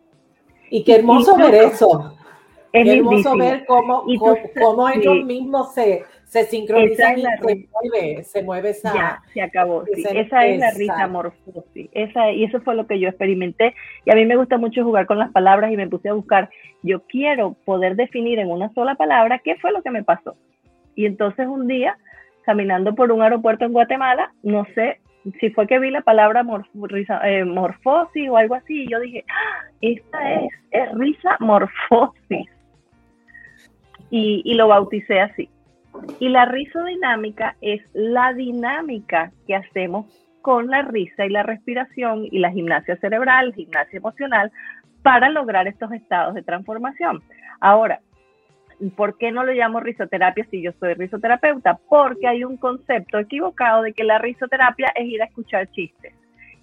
Y 0.72 0.84
qué 0.84 0.96
hermoso 0.96 1.38
ver 1.38 1.54
eso. 1.54 2.18
Es 2.74 2.88
hermoso 2.88 3.36
ver 3.36 3.66
cómo, 3.66 4.06
cómo, 4.60 4.90
ellos 4.90 5.26
mismos 5.26 5.74
se, 5.74 6.06
se 6.24 6.46
sincronizan 6.46 7.20
y 7.20 7.24
se 7.24 7.68
mueve, 7.70 8.24
se 8.24 8.44
mueve 8.44 8.70
esa. 8.70 8.94
Ya, 8.94 9.22
se 9.34 9.42
acabó. 9.42 9.84
Esa 9.86 10.46
es 10.46 10.60
la 10.60 10.72
risa 10.72 11.08
morfosis. 11.08 11.90
Esa, 11.92 12.32
y 12.32 12.46
eso 12.46 12.62
fue 12.62 12.76
lo 12.76 12.88
que 12.88 13.00
yo 13.00 13.10
experimenté. 13.10 13.76
Y 14.06 14.12
a 14.12 14.16
mí 14.16 14.26
me 14.26 14.38
gusta 14.38 14.58
mucho 14.58 14.84
jugar 14.84 15.06
con 15.06 15.20
las 15.20 15.32
palabras 15.32 15.72
y 15.72 15.78
me 15.78 15.90
puse 15.90 16.10
a 16.10 16.14
buscar. 16.14 16.50
Yo 16.82 17.02
quiero 17.02 17.56
poder 17.66 17.98
definir 17.98 18.40
en 18.40 18.50
una 18.50 18.72
sola 18.74 18.96
palabra 18.96 19.40
qué 19.40 19.56
fue 19.58 19.74
lo 19.74 19.82
que 19.82 19.92
me 19.92 20.04
pasó. 20.04 20.38
Y 20.96 21.06
entonces 21.06 21.48
un 21.48 21.68
día, 21.68 21.98
caminando 22.46 22.96
por 22.96 23.12
un 23.12 23.22
aeropuerto 23.22 23.66
en 23.66 23.74
Guatemala, 23.74 24.34
no 24.44 24.66
sé 24.76 25.02
si 25.40 25.50
fue 25.50 25.68
que 25.68 25.80
vi 25.80 25.92
la 25.92 26.02
palabra 26.02 26.44
eh, 27.26 27.44
morfosis 27.46 28.30
o 28.30 28.38
algo 28.38 28.56
así, 28.56 28.84
y 28.84 28.90
yo 28.90 29.00
dije, 29.00 29.24
¡Ah, 29.30 29.68
esta 29.82 30.34
es, 30.34 30.52
es 30.72 30.92
risa 30.94 31.38
morfosis 31.40 32.50
y, 34.12 34.54
lo 34.54 34.68
bauticé 34.68 35.22
así. 35.22 35.50
Y 36.20 36.30
la 36.30 36.46
risodinámica 36.46 37.56
es 37.62 37.82
la 37.94 38.34
dinámica 38.34 39.32
que 39.48 39.56
hacemos 39.56 40.06
con 40.42 40.68
la 40.68 40.82
risa 40.84 41.26
y 41.26 41.30
la 41.30 41.44
respiración 41.44 42.26
y 42.30 42.40
la 42.40 42.52
gimnasia 42.52 42.98
cerebral, 42.98 43.54
gimnasia 43.54 43.98
emocional, 43.98 44.52
para 45.02 45.30
lograr 45.30 45.68
estos 45.68 45.92
estados 45.94 46.36
de 46.36 46.44
transformación. 46.44 47.22
Ahora, 47.60 48.02
¿por 48.96 49.18
qué 49.18 49.32
no 49.32 49.44
lo 49.44 49.54
llamo 49.54 49.80
risoterapia 49.80 50.46
si 50.52 50.62
yo 50.62 50.72
soy 50.80 50.94
risoterapeuta? 50.94 51.80
Porque 51.90 52.28
hay 52.28 52.44
un 52.44 52.58
concepto 52.58 53.18
equivocado 53.18 53.84
de 53.84 53.94
que 53.94 54.04
la 54.04 54.20
risoterapia 54.20 54.92
es 54.96 55.06
ir 55.06 55.22
a 55.22 55.26
escuchar 55.26 55.70
chistes. 55.72 56.14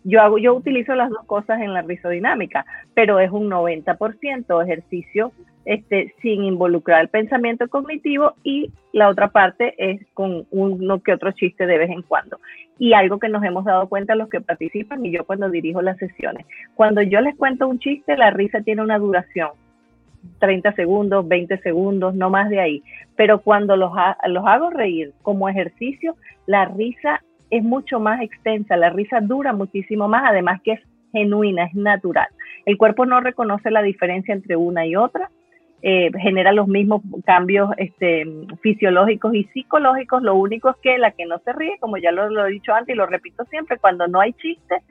Yo, 0.04 0.22
hago, 0.22 0.38
yo 0.38 0.54
utilizo 0.54 0.94
las 0.94 1.10
dos 1.10 1.24
cosas 1.26 1.60
en 1.60 1.74
la 1.74 1.82
risodinámica, 1.82 2.64
pero 2.94 3.20
es 3.20 3.30
un 3.30 3.50
90% 3.50 4.64
ejercicio 4.64 5.32
este, 5.68 6.14
sin 6.22 6.44
involucrar 6.44 7.02
el 7.02 7.08
pensamiento 7.08 7.68
cognitivo 7.68 8.32
y 8.42 8.72
la 8.94 9.10
otra 9.10 9.28
parte 9.28 9.74
es 9.76 10.00
con 10.14 10.46
uno 10.50 11.02
que 11.02 11.12
otro 11.12 11.30
chiste 11.32 11.66
de 11.66 11.76
vez 11.76 11.90
en 11.90 12.00
cuando. 12.00 12.38
Y 12.78 12.94
algo 12.94 13.18
que 13.18 13.28
nos 13.28 13.44
hemos 13.44 13.66
dado 13.66 13.86
cuenta 13.86 14.14
los 14.14 14.30
que 14.30 14.40
participan 14.40 15.04
y 15.04 15.12
yo 15.12 15.26
cuando 15.26 15.50
dirijo 15.50 15.82
las 15.82 15.98
sesiones. 15.98 16.46
Cuando 16.74 17.02
yo 17.02 17.20
les 17.20 17.36
cuento 17.36 17.68
un 17.68 17.78
chiste, 17.80 18.16
la 18.16 18.30
risa 18.30 18.62
tiene 18.62 18.80
una 18.80 18.98
duración. 18.98 19.50
30 20.38 20.72
segundos, 20.72 21.28
20 21.28 21.58
segundos, 21.58 22.14
no 22.14 22.30
más 22.30 22.48
de 22.48 22.60
ahí. 22.60 22.82
Pero 23.14 23.40
cuando 23.40 23.76
los, 23.76 23.92
los 24.26 24.46
hago 24.46 24.70
reír 24.70 25.12
como 25.20 25.50
ejercicio, 25.50 26.16
la 26.46 26.64
risa 26.64 27.22
es 27.50 27.62
mucho 27.62 28.00
más 28.00 28.22
extensa, 28.22 28.78
la 28.78 28.88
risa 28.88 29.20
dura 29.20 29.52
muchísimo 29.52 30.08
más, 30.08 30.22
además 30.24 30.62
que 30.62 30.72
es 30.72 30.80
genuina, 31.12 31.64
es 31.64 31.74
natural. 31.74 32.28
El 32.64 32.78
cuerpo 32.78 33.04
no 33.04 33.20
reconoce 33.20 33.70
la 33.70 33.82
diferencia 33.82 34.32
entre 34.32 34.56
una 34.56 34.86
y 34.86 34.96
otra 34.96 35.28
eh, 35.80 36.10
genera 36.18 36.50
los 36.52 36.66
mismos 36.66 37.02
cambios 37.24 37.70
este, 37.76 38.26
fisiológicos 38.62 39.32
y 39.34 39.44
psicológicos. 39.44 40.22
Lo 40.22 40.34
único 40.34 40.70
es 40.70 40.76
que 40.82 40.98
la 40.98 41.12
que 41.12 41.24
no 41.24 41.38
se 41.38 41.52
ríe, 41.52 41.78
como 41.78 41.98
ya 41.98 42.10
lo, 42.10 42.46
he 42.46 42.50
dicho 42.50 42.74
antes 42.74 42.94
y 42.94 42.98
lo 42.98 43.06
repito 43.06 43.44
siempre, 43.44 43.78
cuando 43.78 44.08
no 44.08 44.20
hay 44.20 44.32
chiste, 44.32 44.82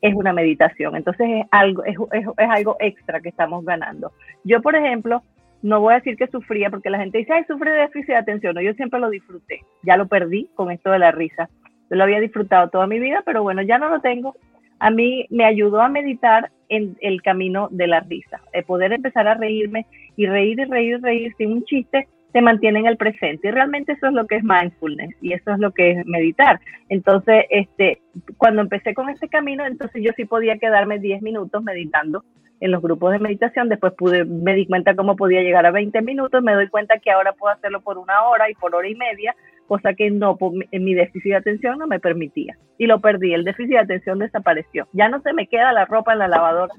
es 0.00 0.14
una 0.14 0.32
meditación. 0.32 0.94
Entonces 0.94 1.28
es 1.28 1.46
algo, 1.50 1.84
es, 1.84 1.96
algo 2.36 2.76
extra 2.78 3.20
que 3.20 3.30
estamos 3.30 3.64
ganando. 3.64 4.12
Yo, 4.44 4.62
por 4.62 4.76
ejemplo, 4.76 5.22
no 5.62 5.80
voy 5.80 5.94
a 5.94 5.96
decir 5.96 6.16
que 6.16 6.28
sufría, 6.28 6.70
porque 6.70 6.90
la 6.90 6.98
gente 6.98 7.18
dice, 7.18 7.32
ay, 7.32 7.44
sufre 7.48 7.72
de 7.72 7.78
déficit 7.78 8.10
de 8.10 8.16
atención. 8.16 8.54
No, 8.54 8.60
yo 8.60 8.74
siempre 8.74 9.00
lo 9.00 9.10
disfruté. 9.10 9.62
Ya 9.82 9.96
lo 9.96 10.06
perdí 10.06 10.48
con 10.54 10.70
esto 10.70 10.90
de 10.92 11.00
la 11.00 11.10
risa. 11.10 11.48
Yo 11.90 11.96
lo 11.96 12.04
había 12.04 12.20
disfrutado 12.20 12.68
toda 12.68 12.86
mi 12.86 13.00
vida, 13.00 13.22
pero 13.26 13.42
bueno, 13.42 13.62
ya 13.62 13.78
no 13.78 13.88
lo 13.88 14.00
tengo. 14.00 14.36
A 14.78 14.90
mí 14.90 15.26
me 15.30 15.44
ayudó 15.44 15.80
a 15.80 15.88
meditar 15.88 16.52
en 16.68 16.96
el 17.00 17.22
camino 17.22 17.66
de 17.72 17.88
la 17.88 18.00
risa, 18.00 18.40
de 18.52 18.62
poder 18.62 18.92
empezar 18.92 19.26
a 19.26 19.34
reírme 19.34 19.86
y 20.18 20.26
reír 20.26 20.58
y 20.58 20.64
reír 20.64 20.96
y 20.96 21.00
reír 21.00 21.34
sin 21.38 21.52
un 21.52 21.64
chiste 21.64 22.08
te 22.32 22.42
mantiene 22.42 22.80
en 22.80 22.86
el 22.86 22.96
presente. 22.96 23.48
Y 23.48 23.50
realmente 23.52 23.92
eso 23.92 24.08
es 24.08 24.12
lo 24.12 24.26
que 24.26 24.36
es 24.36 24.42
mindfulness 24.42 25.14
y 25.22 25.32
eso 25.32 25.52
es 25.52 25.60
lo 25.60 25.70
que 25.70 25.92
es 25.92 26.06
meditar. 26.06 26.60
Entonces, 26.88 27.44
este, 27.50 28.02
cuando 28.36 28.60
empecé 28.60 28.94
con 28.94 29.08
este 29.08 29.28
camino, 29.28 29.64
entonces 29.64 30.02
yo 30.04 30.10
sí 30.16 30.24
podía 30.24 30.58
quedarme 30.58 30.98
10 30.98 31.22
minutos 31.22 31.62
meditando 31.62 32.24
en 32.60 32.72
los 32.72 32.82
grupos 32.82 33.12
de 33.12 33.20
meditación. 33.20 33.68
Después 33.68 33.94
pude, 33.94 34.24
me 34.24 34.54
di 34.54 34.66
cuenta 34.66 34.96
cómo 34.96 35.14
podía 35.14 35.40
llegar 35.40 35.64
a 35.64 35.70
20 35.70 36.02
minutos. 36.02 36.42
Me 36.42 36.52
doy 36.52 36.68
cuenta 36.68 36.98
que 36.98 37.12
ahora 37.12 37.32
puedo 37.32 37.54
hacerlo 37.54 37.80
por 37.80 37.96
una 37.96 38.24
hora 38.24 38.50
y 38.50 38.54
por 38.54 38.74
hora 38.74 38.88
y 38.88 38.96
media, 38.96 39.36
cosa 39.68 39.94
que 39.94 40.10
no, 40.10 40.36
en 40.72 40.84
mi 40.84 40.94
déficit 40.94 41.30
de 41.30 41.36
atención 41.36 41.78
no 41.78 41.86
me 41.86 42.00
permitía. 42.00 42.58
Y 42.76 42.86
lo 42.86 43.00
perdí. 43.00 43.34
El 43.34 43.44
déficit 43.44 43.74
de 43.74 43.78
atención 43.78 44.18
desapareció. 44.18 44.88
Ya 44.92 45.08
no 45.08 45.20
se 45.22 45.32
me 45.32 45.46
queda 45.46 45.72
la 45.72 45.84
ropa 45.84 46.12
en 46.12 46.18
la 46.18 46.28
lavadora 46.28 46.74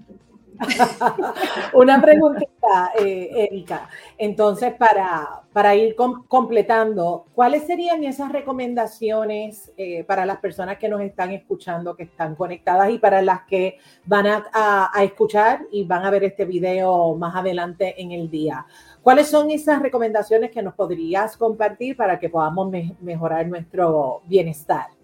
Una 1.73 2.01
preguntita, 2.01 2.91
eh, 2.99 3.47
Erika. 3.49 3.89
Entonces, 4.17 4.73
para, 4.73 5.43
para 5.53 5.75
ir 5.75 5.95
completando, 5.95 7.25
¿cuáles 7.33 7.65
serían 7.65 8.03
esas 8.03 8.31
recomendaciones 8.31 9.71
eh, 9.77 10.03
para 10.03 10.25
las 10.25 10.37
personas 10.37 10.77
que 10.77 10.89
nos 10.89 11.01
están 11.01 11.31
escuchando, 11.31 11.95
que 11.95 12.03
están 12.03 12.35
conectadas 12.35 12.89
y 12.91 12.97
para 12.97 13.21
las 13.21 13.41
que 13.43 13.77
van 14.05 14.25
a, 14.27 14.91
escuchar 15.01 15.61
y 15.71 15.85
van 15.85 16.05
a 16.05 16.09
ver 16.09 16.23
este 16.23 16.45
video 16.45 17.15
más 17.15 17.35
adelante 17.35 18.01
en 18.01 18.11
el 18.11 18.29
día? 18.29 18.65
¿Cuáles 19.01 19.27
son 19.27 19.49
esas 19.49 19.81
recomendaciones 19.81 20.51
que 20.51 20.61
nos 20.61 20.73
podrías 20.73 21.37
compartir 21.37 21.95
para 21.95 22.19
que 22.19 22.29
podamos 22.29 22.71
mejorar 22.99 23.47
nuestro 23.47 24.21
bienestar? 24.25 24.98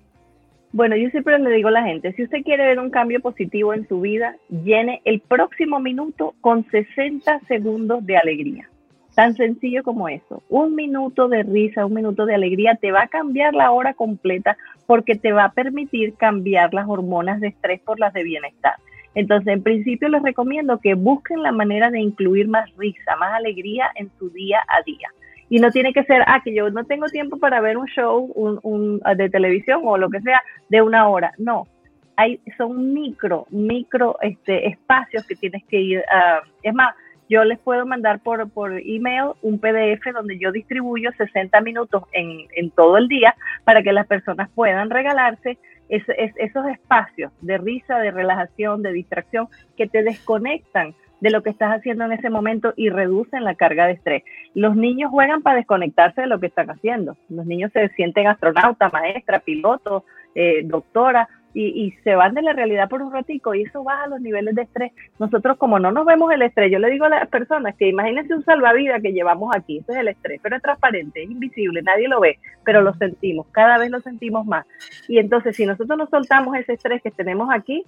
Bueno, 0.75 0.97
yo 0.97 1.09
siempre 1.09 1.39
le 1.39 1.51
digo 1.51 1.69
a 1.69 1.71
la 1.71 1.83
gente, 1.83 2.11
si 2.11 2.23
usted 2.23 2.43
quiere 2.43 2.65
ver 2.65 2.79
un 2.79 2.89
cambio 2.89 3.21
positivo 3.21 3.73
en 3.73 3.88
su 3.88 4.01
vida, 4.01 4.35
llene 4.49 5.01
el 5.05 5.21
próximo 5.21 5.79
minuto 5.79 6.35
con 6.41 6.69
60 6.69 7.39
segundos 7.47 8.05
de 8.05 8.17
alegría. 8.17 8.69
Tan 9.15 9.35
sencillo 9.35 9.83
como 9.83 10.09
eso. 10.09 10.43
Un 10.49 10.75
minuto 10.75 11.29
de 11.29 11.43
risa, 11.43 11.85
un 11.85 11.93
minuto 11.93 12.25
de 12.25 12.35
alegría 12.35 12.75
te 12.75 12.91
va 12.91 13.03
a 13.03 13.07
cambiar 13.07 13.53
la 13.53 13.71
hora 13.71 13.93
completa 13.93 14.57
porque 14.85 15.15
te 15.15 15.31
va 15.31 15.45
a 15.45 15.53
permitir 15.53 16.15
cambiar 16.15 16.73
las 16.73 16.89
hormonas 16.89 17.39
de 17.39 17.47
estrés 17.47 17.79
por 17.79 17.97
las 17.97 18.11
de 18.11 18.23
bienestar. 18.23 18.73
Entonces, 19.13 19.53
en 19.53 19.63
principio 19.63 20.09
les 20.09 20.23
recomiendo 20.23 20.79
que 20.79 20.95
busquen 20.95 21.41
la 21.41 21.53
manera 21.53 21.89
de 21.89 22.01
incluir 22.01 22.49
más 22.49 22.69
risa, 22.75 23.15
más 23.15 23.31
alegría 23.31 23.91
en 23.95 24.11
su 24.19 24.29
día 24.29 24.59
a 24.67 24.83
día. 24.83 25.07
Y 25.49 25.60
no 25.60 25.71
tiene 25.71 25.93
que 25.93 26.03
ser, 26.03 26.23
ah, 26.25 26.41
que 26.43 26.53
yo 26.53 26.69
no 26.71 26.86
tengo 26.86 27.08
tiempo 27.08 27.38
para 27.38 27.62
ver 27.62 27.77
un 27.77 27.88
show 27.88 28.31
un, 28.36 29.01
ah, 29.03 29.15
de 29.15 29.29
televisión 29.29 29.81
o 29.84 29.97
lo 29.97 30.10
que 30.10 30.21
sea 30.21 30.41
de 30.69 30.81
una 30.81 31.08
hora. 31.08 31.34
No, 31.38 31.67
hay, 32.15 32.39
son 32.58 32.93
micro, 32.93 33.45
micro 33.49 34.17
este, 34.21 34.67
espacios 34.67 35.25
que 35.27 35.36
tienes 35.36 35.63
que 35.65 35.79
ir. 35.79 35.99
Uh, 35.99 36.47
es 36.63 36.73
más, 36.73 36.95
yo 37.29 37.43
les 37.43 37.60
puedo 37.60 37.86
mandar 37.86 38.19
por, 38.19 38.49
por 38.49 38.73
email 38.73 39.31
un 39.41 39.60
PDF 39.60 40.13
donde 40.13 40.38
yo 40.38 40.51
distribuyo 40.51 41.12
60 41.17 41.60
minutos 41.62 42.03
en, 42.12 42.47
en 42.55 42.69
todo 42.71 42.97
el 42.97 43.08
día 43.08 43.36
para 43.63 43.81
que 43.81 43.93
las 43.93 44.08
personas 44.08 44.49
puedan 44.53 44.89
regalarse 44.89 45.58
esos 45.88 46.65
espacios 46.67 47.31
de 47.41 47.58
risa, 47.58 47.99
de 47.99 48.12
relajación, 48.12 48.81
de 48.81 48.91
distracción 48.91 49.47
que 49.77 49.88
te 49.88 50.03
desconectan 50.03 50.95
de 51.21 51.30
lo 51.30 51.43
que 51.43 51.49
estás 51.49 51.78
haciendo 51.78 52.06
en 52.06 52.13
ese 52.13 52.30
momento 52.30 52.73
y 52.75 52.89
reducen 52.89 53.43
la 53.43 53.56
carga 53.56 53.88
de 53.88 53.93
estrés. 53.93 54.23
Los 54.54 54.75
niños 54.75 55.12
juegan 55.12 55.41
para 55.41 55.58
desconectarse 55.58 56.21
de 56.21 56.28
lo 56.28 56.39
que 56.39 56.47
están 56.47 56.69
haciendo. 56.69 57.17
Los 57.30 57.45
niños 57.45 57.71
se 57.73 57.89
sienten 57.89 58.28
astronauta, 58.28 58.89
maestra, 58.89 59.39
piloto, 59.39 60.06
eh, 60.36 60.63
doctora, 60.63 61.28
y, 61.56 61.91
se 62.04 62.15
van 62.15 62.34
de 62.34 62.41
la 62.41 62.54
realidad 62.54 62.89
por 62.89 63.01
un 63.01 63.13
ratico 63.13 63.56
y 63.56 63.63
eso 63.63 63.84
baja 63.84 64.08
los 64.08 64.19
niveles 64.19 64.56
de 64.56 64.63
estrés. 64.63 64.91
Nosotros 65.19 65.58
como 65.58 65.80
no 65.80 65.91
nos 65.91 66.06
vemos 66.06 66.32
el 66.32 66.41
estrés, 66.41 66.71
yo 66.71 66.80
le 66.80 66.89
digo 66.89 67.06
a 67.06 67.10
las 67.10 67.28
personas 67.30 67.75
que 67.75 67.88
imagínense 67.88 68.34
un 68.34 68.43
salvavidas 68.43 69.01
que 69.01 69.13
llevamos 69.13 69.56
aquí, 69.56 69.78
ese 69.78 69.93
es 69.93 69.97
el 69.99 70.10
estrés, 70.10 70.39
pero 70.43 70.58
es 70.58 70.62
transparente, 70.62 71.23
es 71.23 71.32
invisible, 71.32 71.82
nadie 71.82 72.08
lo 72.08 72.19
ve, 72.19 72.39
pero 72.63 72.82
lo 72.82 72.93
sentimos, 72.95 73.47
cada 73.51 73.78
vez 73.78 73.89
lo 73.89 74.01
sentimos 74.01 74.45
más. 74.45 74.65
Y 75.08 75.17
entonces 75.17 75.56
si 75.56 75.65
nosotros 75.65 75.97
no 75.97 76.08
soltamos 76.08 76.58
ese 76.58 76.73
estrés 76.73 77.01
que 77.01 77.12
tenemos 77.12 77.49
aquí, 77.51 77.86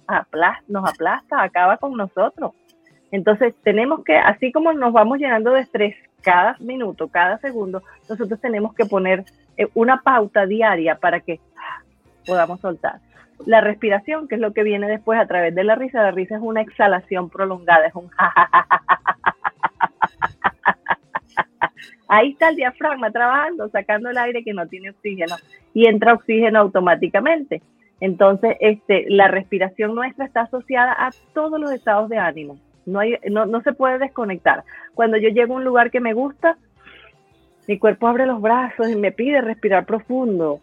nos 0.68 0.88
aplasta, 0.88 1.42
acaba 1.42 1.76
con 1.76 1.92
nosotros. 1.94 2.52
Entonces 3.10 3.54
tenemos 3.62 4.04
que, 4.04 4.16
así 4.16 4.52
como 4.52 4.72
nos 4.72 4.92
vamos 4.92 5.18
llenando 5.18 5.52
de 5.52 5.62
estrés 5.62 5.96
cada 6.22 6.56
minuto, 6.60 7.08
cada 7.08 7.38
segundo, 7.38 7.82
nosotros 8.08 8.40
tenemos 8.40 8.74
que 8.74 8.84
poner 8.84 9.24
eh, 9.56 9.66
una 9.74 10.02
pauta 10.02 10.46
diaria 10.46 10.96
para 10.96 11.20
que 11.20 11.40
ah, 11.56 11.82
podamos 12.26 12.60
soltar. 12.60 13.00
La 13.46 13.60
respiración, 13.60 14.26
que 14.28 14.34
es 14.34 14.40
lo 14.40 14.52
que 14.52 14.64
viene 14.64 14.88
después 14.88 15.18
a 15.18 15.26
través 15.26 15.54
de 15.54 15.64
la 15.64 15.76
risa, 15.76 16.02
la 16.02 16.10
risa 16.10 16.36
es 16.36 16.42
una 16.42 16.60
exhalación 16.60 17.30
prolongada, 17.30 17.86
es 17.86 17.94
un 17.94 18.10
Ahí 22.08 22.32
está 22.32 22.48
el 22.48 22.56
diafragma 22.56 23.10
trabajando, 23.10 23.68
sacando 23.68 24.10
el 24.10 24.18
aire 24.18 24.42
que 24.42 24.54
no 24.54 24.66
tiene 24.66 24.90
oxígeno 24.90 25.36
y 25.72 25.86
entra 25.86 26.14
oxígeno 26.14 26.58
automáticamente. 26.58 27.62
Entonces, 28.00 28.56
este, 28.60 29.04
la 29.08 29.28
respiración 29.28 29.94
nuestra 29.94 30.24
está 30.24 30.40
asociada 30.42 30.92
a 30.92 31.10
todos 31.34 31.60
los 31.60 31.70
estados 31.70 32.08
de 32.08 32.16
ánimo 32.18 32.58
no, 32.88 33.00
hay, 33.00 33.16
no, 33.30 33.46
no 33.46 33.62
se 33.62 33.72
puede 33.72 33.98
desconectar. 33.98 34.64
Cuando 34.94 35.16
yo 35.16 35.28
llego 35.28 35.54
a 35.54 35.56
un 35.58 35.64
lugar 35.64 35.90
que 35.90 36.00
me 36.00 36.14
gusta, 36.14 36.56
mi 37.66 37.78
cuerpo 37.78 38.08
abre 38.08 38.26
los 38.26 38.40
brazos 38.40 38.88
y 38.88 38.96
me 38.96 39.12
pide 39.12 39.40
respirar 39.40 39.84
profundo. 39.84 40.60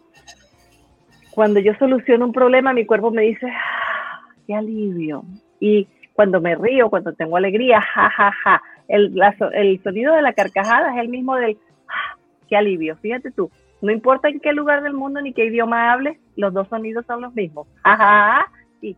Cuando 1.34 1.60
yo 1.60 1.74
soluciono 1.74 2.26
un 2.26 2.32
problema, 2.32 2.72
mi 2.72 2.84
cuerpo 2.84 3.10
me 3.10 3.22
dice, 3.22 3.46
ah, 3.46 4.20
qué 4.46 4.54
alivio. 4.54 5.24
Y 5.60 5.86
cuando 6.14 6.40
me 6.40 6.54
río, 6.54 6.90
cuando 6.90 7.12
tengo 7.12 7.36
alegría, 7.36 7.80
ja, 7.80 8.10
ja, 8.10 8.32
ja. 8.32 8.62
El, 8.88 9.20
el 9.52 9.82
sonido 9.82 10.14
de 10.14 10.22
la 10.22 10.32
carcajada 10.32 10.94
es 10.94 11.00
el 11.00 11.08
mismo 11.08 11.36
del, 11.36 11.58
ah, 11.88 12.16
qué 12.48 12.56
alivio. 12.56 12.96
Fíjate 12.96 13.30
tú, 13.30 13.50
no 13.82 13.92
importa 13.92 14.28
en 14.28 14.40
qué 14.40 14.52
lugar 14.52 14.82
del 14.82 14.94
mundo 14.94 15.20
ni 15.20 15.32
qué 15.32 15.44
idioma 15.44 15.92
hables, 15.92 16.18
los 16.36 16.52
dos 16.52 16.68
sonidos 16.68 17.04
son 17.06 17.20
los 17.20 17.34
mismos. 17.34 17.68
Ajá, 17.84 18.46
y 18.80 18.96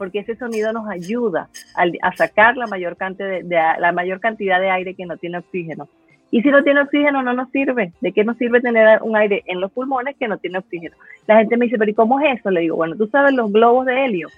porque 0.00 0.20
ese 0.20 0.34
sonido 0.34 0.72
nos 0.72 0.88
ayuda 0.88 1.50
a, 1.74 2.16
sacar 2.16 2.56
la 2.56 2.66
mayor, 2.66 2.96
cantidad 2.96 3.42
de, 3.42 3.80
la 3.80 3.92
mayor 3.92 4.18
cantidad 4.18 4.58
de 4.58 4.70
aire 4.70 4.94
que 4.94 5.04
no 5.04 5.18
tiene 5.18 5.36
oxígeno. 5.36 5.90
Y 6.30 6.40
si 6.40 6.48
no 6.48 6.64
tiene 6.64 6.80
oxígeno, 6.80 7.22
no 7.22 7.34
nos 7.34 7.50
sirve. 7.50 7.92
¿De 8.00 8.12
qué 8.12 8.24
nos 8.24 8.38
sirve 8.38 8.62
tener 8.62 9.02
un 9.02 9.14
aire 9.14 9.42
en 9.44 9.60
los 9.60 9.70
pulmones 9.70 10.16
que 10.16 10.26
no 10.26 10.38
tiene 10.38 10.56
oxígeno? 10.56 10.96
La 11.26 11.36
gente 11.36 11.58
me 11.58 11.66
dice, 11.66 11.76
pero 11.76 11.90
¿y 11.90 11.94
cómo 11.94 12.18
es 12.18 12.38
eso? 12.38 12.50
Le 12.50 12.62
digo, 12.62 12.76
bueno, 12.76 12.96
tú 12.96 13.08
sabes 13.08 13.34
los 13.34 13.52
globos 13.52 13.84
de 13.84 14.06
helio. 14.06 14.28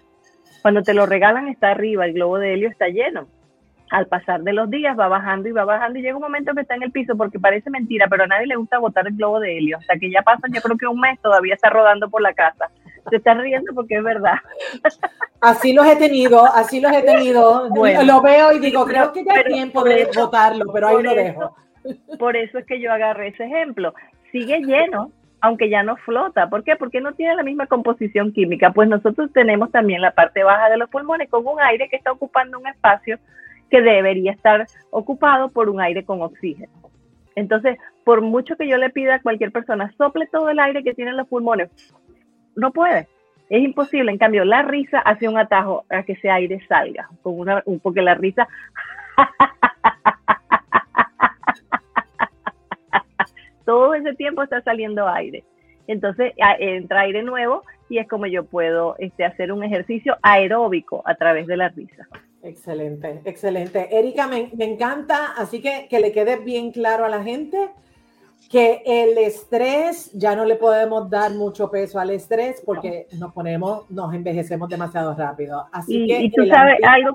Cuando 0.62 0.82
te 0.82 0.94
lo 0.94 1.06
regalan 1.06 1.46
está 1.46 1.70
arriba, 1.70 2.06
el 2.06 2.14
globo 2.14 2.40
de 2.40 2.54
helio 2.54 2.68
está 2.68 2.88
lleno. 2.88 3.28
Al 3.88 4.08
pasar 4.08 4.42
de 4.42 4.54
los 4.54 4.68
días 4.68 4.98
va 4.98 5.06
bajando 5.06 5.48
y 5.48 5.52
va 5.52 5.64
bajando 5.64 6.00
y 6.00 6.02
llega 6.02 6.16
un 6.16 6.22
momento 6.22 6.54
que 6.54 6.62
está 6.62 6.74
en 6.74 6.82
el 6.82 6.90
piso 6.90 7.16
porque 7.16 7.38
parece 7.38 7.70
mentira, 7.70 8.08
pero 8.10 8.24
a 8.24 8.26
nadie 8.26 8.48
le 8.48 8.56
gusta 8.56 8.80
botar 8.80 9.06
el 9.06 9.14
globo 9.14 9.38
de 9.38 9.58
helio. 9.58 9.78
Hasta 9.78 9.96
que 9.96 10.10
ya 10.10 10.22
pasa, 10.22 10.48
yo 10.50 10.60
creo 10.60 10.76
que 10.76 10.88
un 10.88 10.98
mes 10.98 11.20
todavía 11.20 11.54
está 11.54 11.70
rodando 11.70 12.10
por 12.10 12.20
la 12.20 12.32
casa 12.32 12.68
se 13.10 13.16
está 13.16 13.34
riendo 13.34 13.72
porque 13.74 13.96
es 13.96 14.02
verdad. 14.02 14.34
Así 15.40 15.72
los 15.72 15.86
he 15.86 15.96
tenido, 15.96 16.44
así 16.44 16.80
los 16.80 16.92
he 16.92 17.02
tenido. 17.02 17.68
lo 18.04 18.22
veo 18.22 18.52
y 18.52 18.60
digo, 18.60 18.84
creo 18.86 19.12
que 19.12 19.24
ya 19.24 19.40
es 19.40 19.46
tiempo 19.46 19.82
de 19.82 20.08
votarlo, 20.14 20.72
pero 20.72 20.88
ahí 20.88 21.02
lo 21.02 21.14
dejo. 21.14 21.56
Por 22.18 22.36
eso 22.36 22.58
es 22.58 22.66
que 22.66 22.80
yo 22.80 22.92
agarré 22.92 23.28
ese 23.28 23.44
ejemplo. 23.44 23.92
Sigue 24.30 24.60
lleno, 24.60 25.10
aunque 25.40 25.68
ya 25.68 25.82
no 25.82 25.96
flota. 25.96 26.48
¿Por 26.48 26.62
qué? 26.62 26.76
Porque 26.76 27.00
no 27.00 27.14
tiene 27.14 27.34
la 27.34 27.42
misma 27.42 27.66
composición 27.66 28.32
química. 28.32 28.70
Pues 28.70 28.88
nosotros 28.88 29.32
tenemos 29.32 29.70
también 29.72 30.00
la 30.00 30.12
parte 30.12 30.44
baja 30.44 30.70
de 30.70 30.76
los 30.76 30.88
pulmones 30.88 31.28
con 31.28 31.46
un 31.46 31.60
aire 31.60 31.88
que 31.88 31.96
está 31.96 32.12
ocupando 32.12 32.58
un 32.58 32.68
espacio 32.68 33.18
que 33.68 33.82
debería 33.82 34.32
estar 34.32 34.66
ocupado 34.90 35.50
por 35.50 35.68
un 35.68 35.80
aire 35.80 36.04
con 36.04 36.22
oxígeno. 36.22 36.70
Entonces, 37.34 37.78
por 38.04 38.20
mucho 38.20 38.56
que 38.56 38.68
yo 38.68 38.76
le 38.76 38.90
pida 38.90 39.16
a 39.16 39.22
cualquier 39.22 39.50
persona, 39.52 39.92
sople 39.96 40.26
todo 40.26 40.50
el 40.50 40.58
aire 40.58 40.84
que 40.84 40.94
tienen 40.94 41.16
los 41.16 41.26
pulmones, 41.28 41.70
no 42.56 42.72
puede. 42.72 43.06
Es 43.48 43.62
imposible. 43.62 44.10
En 44.10 44.18
cambio, 44.18 44.44
la 44.44 44.62
risa 44.62 44.98
hace 45.00 45.28
un 45.28 45.36
atajo 45.36 45.84
a 45.90 46.02
que 46.04 46.12
ese 46.12 46.30
aire 46.30 46.64
salga. 46.68 47.10
Con 47.22 47.46
porque 47.82 48.02
la 48.02 48.14
risa. 48.14 48.46
Todo 53.66 53.94
ese 53.94 54.14
tiempo 54.14 54.42
está 54.42 54.60
saliendo 54.62 55.08
aire. 55.08 55.44
Entonces 55.86 56.32
entra 56.58 57.00
aire 57.00 57.22
nuevo 57.22 57.62
y 57.88 57.98
es 57.98 58.08
como 58.08 58.26
yo 58.26 58.44
puedo 58.44 58.96
este, 58.98 59.24
hacer 59.24 59.52
un 59.52 59.62
ejercicio 59.62 60.16
aeróbico 60.22 61.02
a 61.04 61.14
través 61.14 61.46
de 61.46 61.58
la 61.58 61.68
risa. 61.68 62.08
Excelente, 62.42 63.20
excelente. 63.24 63.96
Erika, 63.96 64.26
me, 64.26 64.50
me 64.56 64.64
encanta, 64.64 65.34
así 65.36 65.60
que 65.60 65.86
que 65.88 66.00
le 66.00 66.10
quede 66.12 66.38
bien 66.38 66.72
claro 66.72 67.04
a 67.04 67.08
la 67.08 67.22
gente 67.22 67.70
que 68.50 68.82
el 68.84 69.16
estrés, 69.18 70.12
ya 70.12 70.36
no 70.36 70.44
le 70.44 70.56
podemos 70.56 71.08
dar 71.08 71.32
mucho 71.32 71.70
peso 71.70 71.98
al 71.98 72.10
estrés 72.10 72.62
porque 72.64 73.06
nos 73.18 73.32
ponemos, 73.32 73.90
nos 73.90 74.14
envejecemos 74.14 74.68
demasiado 74.68 75.14
rápido. 75.14 75.66
Así 75.72 76.06
que 76.06 76.30
tú 76.34 76.46
sabes 76.46 76.78
algo 76.86 77.14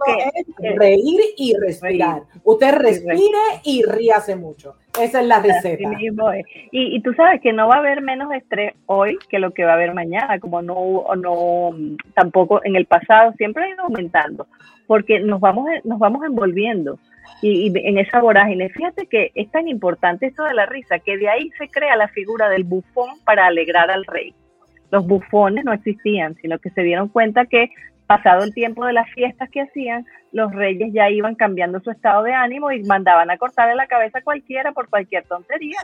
que 0.60 0.76
reír 0.76 1.22
y 1.38 1.54
respirar. 1.56 2.24
Usted 2.44 2.74
respire 2.76 3.38
y 3.64 3.84
ríase 3.84 4.36
mucho. 4.36 4.76
Esa 5.00 5.22
es 5.22 5.28
la 5.28 5.40
receta. 5.40 5.90
Y, 6.00 6.96
y, 6.96 7.02
tú 7.02 7.14
sabes 7.14 7.40
que 7.42 7.54
no 7.54 7.68
va 7.68 7.76
a 7.76 7.80
haber 7.80 8.02
menos 8.02 8.34
estrés 8.34 8.74
hoy 8.88 9.18
que 9.30 9.38
lo 9.38 9.52
que 9.52 9.64
va 9.64 9.72
a 9.72 9.76
haber 9.76 9.94
mañana, 9.94 10.40
como 10.40 10.62
no, 10.62 11.04
no 11.16 11.70
tampoco 12.16 12.62
en 12.64 12.76
el 12.76 12.88
pasado, 12.88 13.34
siempre 13.38 13.64
ha 13.64 13.70
ido 13.70 13.84
aumentando, 13.84 14.48
porque 14.88 15.20
nos 15.20 15.40
vamos, 15.40 15.68
nos 15.84 16.00
vamos 16.00 16.24
envolviendo 16.26 16.98
y, 17.42 17.72
en 17.76 17.98
esa 17.98 18.20
vorágine. 18.20 18.70
Fíjate 18.70 19.08
que 19.08 19.32
es 19.36 19.50
tan 19.52 19.68
importante 19.68 20.28
esto 20.28 20.44
de 20.44 20.54
la 20.54 20.66
risa, 20.66 21.00
que 21.00 21.18
de 21.18 21.30
ahí 21.30 21.50
se 21.58 21.68
crea 21.70 21.96
la 21.96 22.08
figura 22.08 22.50
del 22.50 22.64
bufón 22.64 23.20
para 23.26 23.46
alegrar 23.46 23.92
al 23.92 24.06
rey. 24.06 24.34
Los 24.92 25.06
bufones 25.06 25.66
no 25.66 25.74
existían, 25.74 26.36
sino 26.42 26.60
que 26.60 26.70
se 26.70 26.82
dieron 26.82 27.10
cuenta 27.10 27.46
que 27.46 27.70
pasado 28.06 28.44
el 28.44 28.54
tiempo 28.54 28.86
de 28.86 28.94
las 28.94 29.10
fiestas 29.12 29.50
que 29.50 29.62
hacían, 29.62 30.06
los 30.32 30.54
reyes 30.54 30.94
ya 30.94 31.10
iban 31.10 31.36
cambiando 31.36 31.80
su 31.82 31.92
estado 31.92 32.24
de 32.24 32.34
ánimo 32.34 32.72
y 32.72 32.84
mandaban 32.84 33.30
a 33.30 33.38
cortarle 33.38 33.76
la 33.76 33.88
cabeza 33.88 34.20
a 34.20 34.24
cualquiera 34.24 34.72
por 34.72 34.90
cualquier 34.90 35.26
tontería. 35.26 35.78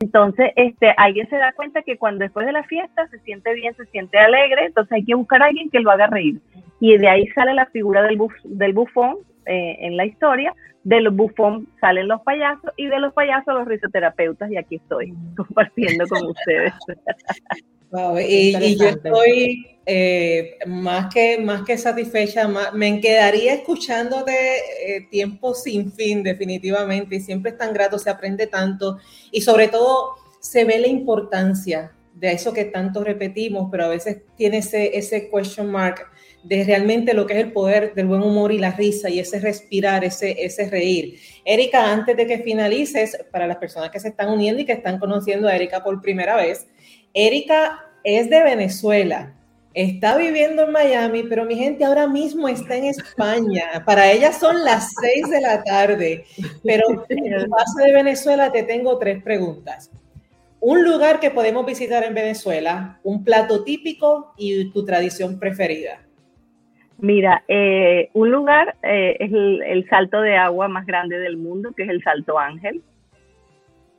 Entonces, 0.00 0.52
este, 0.54 0.94
alguien 0.96 1.28
se 1.28 1.36
da 1.36 1.52
cuenta 1.52 1.82
que 1.82 1.98
cuando 1.98 2.20
después 2.20 2.46
de 2.46 2.52
la 2.52 2.62
fiesta 2.64 3.08
se 3.08 3.18
siente 3.20 3.52
bien, 3.54 3.74
se 3.74 3.86
siente 3.86 4.18
alegre, 4.18 4.66
entonces 4.66 4.92
hay 4.92 5.04
que 5.04 5.14
buscar 5.14 5.42
a 5.42 5.46
alguien 5.46 5.70
que 5.70 5.80
lo 5.80 5.90
haga 5.90 6.06
reír. 6.06 6.40
Y 6.80 6.96
de 6.96 7.08
ahí 7.08 7.26
sale 7.28 7.54
la 7.54 7.66
figura 7.66 8.02
del, 8.02 8.18
del 8.44 8.72
bufón 8.72 9.16
eh, 9.46 9.76
en 9.80 9.96
la 9.96 10.06
historia, 10.06 10.54
de 10.84 11.00
los 11.00 11.14
bufón 11.14 11.68
salen 11.80 12.06
los 12.06 12.20
payasos 12.22 12.70
y 12.76 12.86
de 12.86 12.98
los 13.00 13.12
payasos 13.12 13.54
los 13.54 13.66
risoterapeutas 13.66 14.50
y 14.50 14.56
aquí 14.56 14.76
estoy 14.76 15.12
compartiendo 15.36 16.06
con 16.06 16.26
ustedes. 16.26 16.72
y, 18.28 18.76
yo 18.76 18.88
estoy 18.88 19.77
eh, 19.90 20.58
más, 20.66 21.12
que, 21.14 21.38
más 21.38 21.62
que 21.62 21.78
satisfecha, 21.78 22.46
me 22.74 23.00
quedaría 23.00 23.54
escuchándote 23.54 24.34
eh, 24.82 25.08
tiempo 25.10 25.54
sin 25.54 25.90
fin 25.94 26.22
definitivamente 26.22 27.16
y 27.16 27.20
siempre 27.20 27.52
es 27.52 27.56
tan 27.56 27.72
grato, 27.72 27.98
se 27.98 28.10
aprende 28.10 28.46
tanto 28.48 28.98
y 29.30 29.40
sobre 29.40 29.68
todo 29.68 30.16
se 30.40 30.66
ve 30.66 30.78
la 30.78 30.88
importancia 30.88 31.92
de 32.12 32.32
eso 32.32 32.52
que 32.52 32.66
tanto 32.66 33.02
repetimos, 33.02 33.68
pero 33.70 33.86
a 33.86 33.88
veces 33.88 34.18
tiene 34.36 34.58
ese, 34.58 34.98
ese 34.98 35.30
question 35.30 35.70
mark 35.70 36.06
de 36.42 36.64
realmente 36.64 37.14
lo 37.14 37.24
que 37.24 37.32
es 37.32 37.40
el 37.40 37.52
poder 37.52 37.94
del 37.94 38.08
buen 38.08 38.22
humor 38.22 38.52
y 38.52 38.58
la 38.58 38.72
risa 38.72 39.08
y 39.08 39.20
ese 39.20 39.40
respirar, 39.40 40.04
ese, 40.04 40.44
ese 40.44 40.68
reír. 40.68 41.18
Erika, 41.46 41.90
antes 41.90 42.14
de 42.14 42.26
que 42.26 42.40
finalices, 42.40 43.16
para 43.30 43.46
las 43.46 43.56
personas 43.56 43.88
que 43.88 44.00
se 44.00 44.08
están 44.08 44.28
uniendo 44.28 44.60
y 44.60 44.66
que 44.66 44.72
están 44.72 44.98
conociendo 44.98 45.48
a 45.48 45.56
Erika 45.56 45.82
por 45.82 46.02
primera 46.02 46.36
vez, 46.36 46.66
Erika 47.14 47.86
es 48.04 48.28
de 48.28 48.42
Venezuela, 48.42 49.34
está 49.78 50.16
viviendo 50.16 50.64
en 50.64 50.72
Miami, 50.72 51.22
pero 51.22 51.44
mi 51.44 51.54
gente 51.54 51.84
ahora 51.84 52.08
mismo 52.08 52.48
está 52.48 52.74
en 52.74 52.86
España. 52.86 53.84
Para 53.86 54.10
ella 54.10 54.32
son 54.32 54.64
las 54.64 54.92
seis 55.00 55.30
de 55.30 55.40
la 55.40 55.62
tarde, 55.62 56.24
pero 56.64 56.84
en 57.08 57.32
el 57.32 57.48
paso 57.48 57.78
de 57.84 57.92
Venezuela 57.92 58.50
te 58.50 58.64
tengo 58.64 58.98
tres 58.98 59.22
preguntas. 59.22 59.92
Un 60.58 60.82
lugar 60.82 61.20
que 61.20 61.30
podemos 61.30 61.64
visitar 61.64 62.02
en 62.02 62.12
Venezuela, 62.12 62.98
un 63.04 63.22
plato 63.22 63.62
típico 63.62 64.34
y 64.36 64.72
tu 64.72 64.84
tradición 64.84 65.38
preferida. 65.38 66.00
Mira, 66.98 67.44
eh, 67.46 68.10
un 68.14 68.32
lugar 68.32 68.74
eh, 68.82 69.16
es 69.20 69.32
el, 69.32 69.86
salto 69.88 70.20
de 70.20 70.36
agua 70.36 70.66
más 70.66 70.86
grande 70.86 71.20
del 71.20 71.36
mundo, 71.36 71.70
que 71.76 71.84
es 71.84 71.88
el 71.88 72.02
Salto 72.02 72.36
Ángel. 72.40 72.82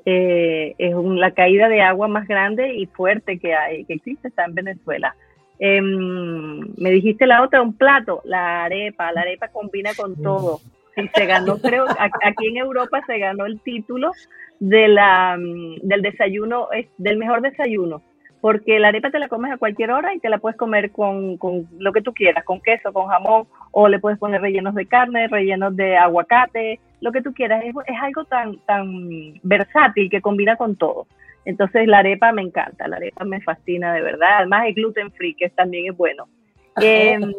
Eh, 0.03 0.75
es 0.77 0.93
la 0.93 1.31
caída 1.31 1.69
de 1.69 1.81
agua 1.81 2.09
más 2.09 2.27
grande 2.27 2.73
y 2.73 2.87
fuerte 2.87 3.39
que 3.39 3.53
hay, 3.53 3.85
que 3.85 3.93
existe, 3.93 4.27
está 4.27 4.43
en 4.43 4.55
Venezuela. 4.55 5.15
Em, 5.59 6.59
me 6.77 6.89
dijiste 6.89 7.27
la 7.27 7.43
otra, 7.43 7.61
un 7.61 7.73
plato, 7.73 8.21
la 8.23 8.63
arepa. 8.63 9.11
La 9.11 9.21
arepa 9.21 9.49
combina 9.49 9.91
con 9.95 10.15
todo. 10.21 10.59
Y 10.95 11.07
se 11.09 11.25
ganó, 11.25 11.57
creo, 11.59 11.85
aquí 11.97 12.47
en 12.47 12.57
Europa 12.57 13.01
se 13.05 13.19
ganó 13.19 13.45
el 13.45 13.59
título 13.61 14.11
de 14.59 14.87
la, 14.87 15.37
mm, 15.37 15.75
del 15.81 16.01
desayuno, 16.01 16.67
del 16.97 17.17
mejor 17.17 17.41
desayuno 17.41 18.01
porque 18.41 18.79
la 18.79 18.89
arepa 18.89 19.11
te 19.11 19.19
la 19.19 19.27
comes 19.27 19.51
a 19.51 19.57
cualquier 19.57 19.91
hora 19.91 20.13
y 20.13 20.19
te 20.19 20.29
la 20.29 20.37
puedes 20.37 20.57
comer 20.57 20.91
con, 20.91 21.37
lo 21.77 21.91
que 21.91 22.01
tú 22.01 22.13
quieras, 22.13 22.43
con 22.45 22.61
queso, 22.61 22.93
con 22.93 23.07
jamón, 23.07 23.47
o 23.71 23.87
le 23.87 23.99
puedes 23.99 24.17
poner 24.17 24.41
rellenos 24.41 24.75
de 24.75 24.85
carne, 24.85 25.27
rellenos 25.27 25.75
de 25.75 25.97
aguacate, 25.97 26.79
lo 27.01 27.11
que 27.11 27.21
tú 27.21 27.33
quieras. 27.33 27.63
Es, 27.65 27.75
algo 28.01 28.23
tan, 28.25 28.57
tan 28.65 29.33
versátil 29.43 30.09
que 30.09 30.21
combina 30.21 30.55
con 30.55 30.75
todo. 30.75 31.07
Entonces 31.45 31.87
la 31.87 31.99
arepa 31.99 32.31
me 32.31 32.41
encanta, 32.41 32.87
la 32.87 32.97
arepa 32.97 33.23
me 33.25 33.41
fascina 33.41 33.93
de 33.93 34.01
verdad. 34.01 34.37
Además 34.39 34.67
es 34.67 34.75
gluten 34.75 35.11
free, 35.11 35.33
que 35.33 35.49
también 35.49 35.91
es 35.91 35.97
bueno. 35.97 36.27
Em, 36.81 37.33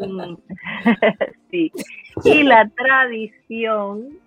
sí. 1.50 1.72
Y 2.24 2.42
la 2.42 2.68
tradición 2.68 4.18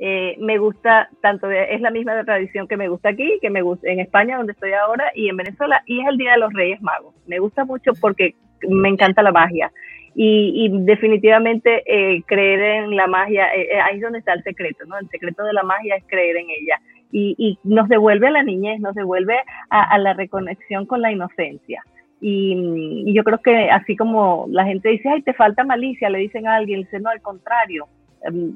eh, 0.00 0.36
me 0.38 0.58
gusta 0.58 1.08
tanto, 1.20 1.50
es 1.50 1.80
la 1.80 1.90
misma 1.90 2.24
tradición 2.24 2.68
que 2.68 2.76
me 2.76 2.88
gusta 2.88 3.10
aquí, 3.10 3.38
que 3.40 3.50
me 3.50 3.62
gusta 3.62 3.90
en 3.90 4.00
España, 4.00 4.36
donde 4.36 4.52
estoy 4.52 4.72
ahora, 4.72 5.10
y 5.14 5.28
en 5.28 5.36
Venezuela, 5.36 5.82
y 5.86 6.00
es 6.00 6.08
el 6.08 6.16
Día 6.16 6.32
de 6.32 6.38
los 6.38 6.52
Reyes 6.52 6.80
Magos. 6.80 7.14
Me 7.26 7.40
gusta 7.40 7.64
mucho 7.64 7.92
porque 8.00 8.34
me 8.68 8.88
encanta 8.88 9.22
la 9.22 9.32
magia. 9.32 9.72
Y, 10.20 10.68
definitivamente 10.80 11.84
eh, 11.86 12.22
creer 12.26 12.60
en 12.60 12.96
la 12.96 13.06
magia, 13.06 13.54
eh, 13.54 13.80
ahí 13.80 13.96
es 13.96 14.02
donde 14.02 14.18
está 14.18 14.32
el 14.32 14.42
secreto, 14.42 14.84
¿no? 14.86 14.98
El 14.98 15.08
secreto 15.10 15.44
de 15.44 15.52
la 15.52 15.62
magia 15.62 15.94
es 15.94 16.04
creer 16.08 16.36
en 16.36 16.46
ella. 16.50 16.80
Y, 17.10 17.58
nos 17.64 17.88
devuelve 17.88 18.28
a 18.28 18.32
la 18.32 18.42
niñez, 18.42 18.80
nos 18.80 18.94
devuelve 18.94 19.36
a, 19.70 19.98
la 19.98 20.12
reconexión 20.12 20.86
con 20.86 21.00
la 21.00 21.10
inocencia. 21.10 21.82
Y, 22.20 23.04
y, 23.06 23.14
yo 23.14 23.24
creo 23.24 23.38
que 23.38 23.70
así 23.70 23.96
como 23.96 24.46
la 24.50 24.64
gente 24.64 24.90
dice, 24.90 25.08
ay, 25.08 25.22
te 25.22 25.32
falta 25.32 25.64
malicia, 25.64 26.10
le 26.10 26.18
dicen 26.18 26.46
a 26.46 26.56
alguien, 26.56 26.80
dice, 26.80 27.00
no, 27.00 27.10
al 27.10 27.22
contrario, 27.22 27.86
Em, 28.22 28.52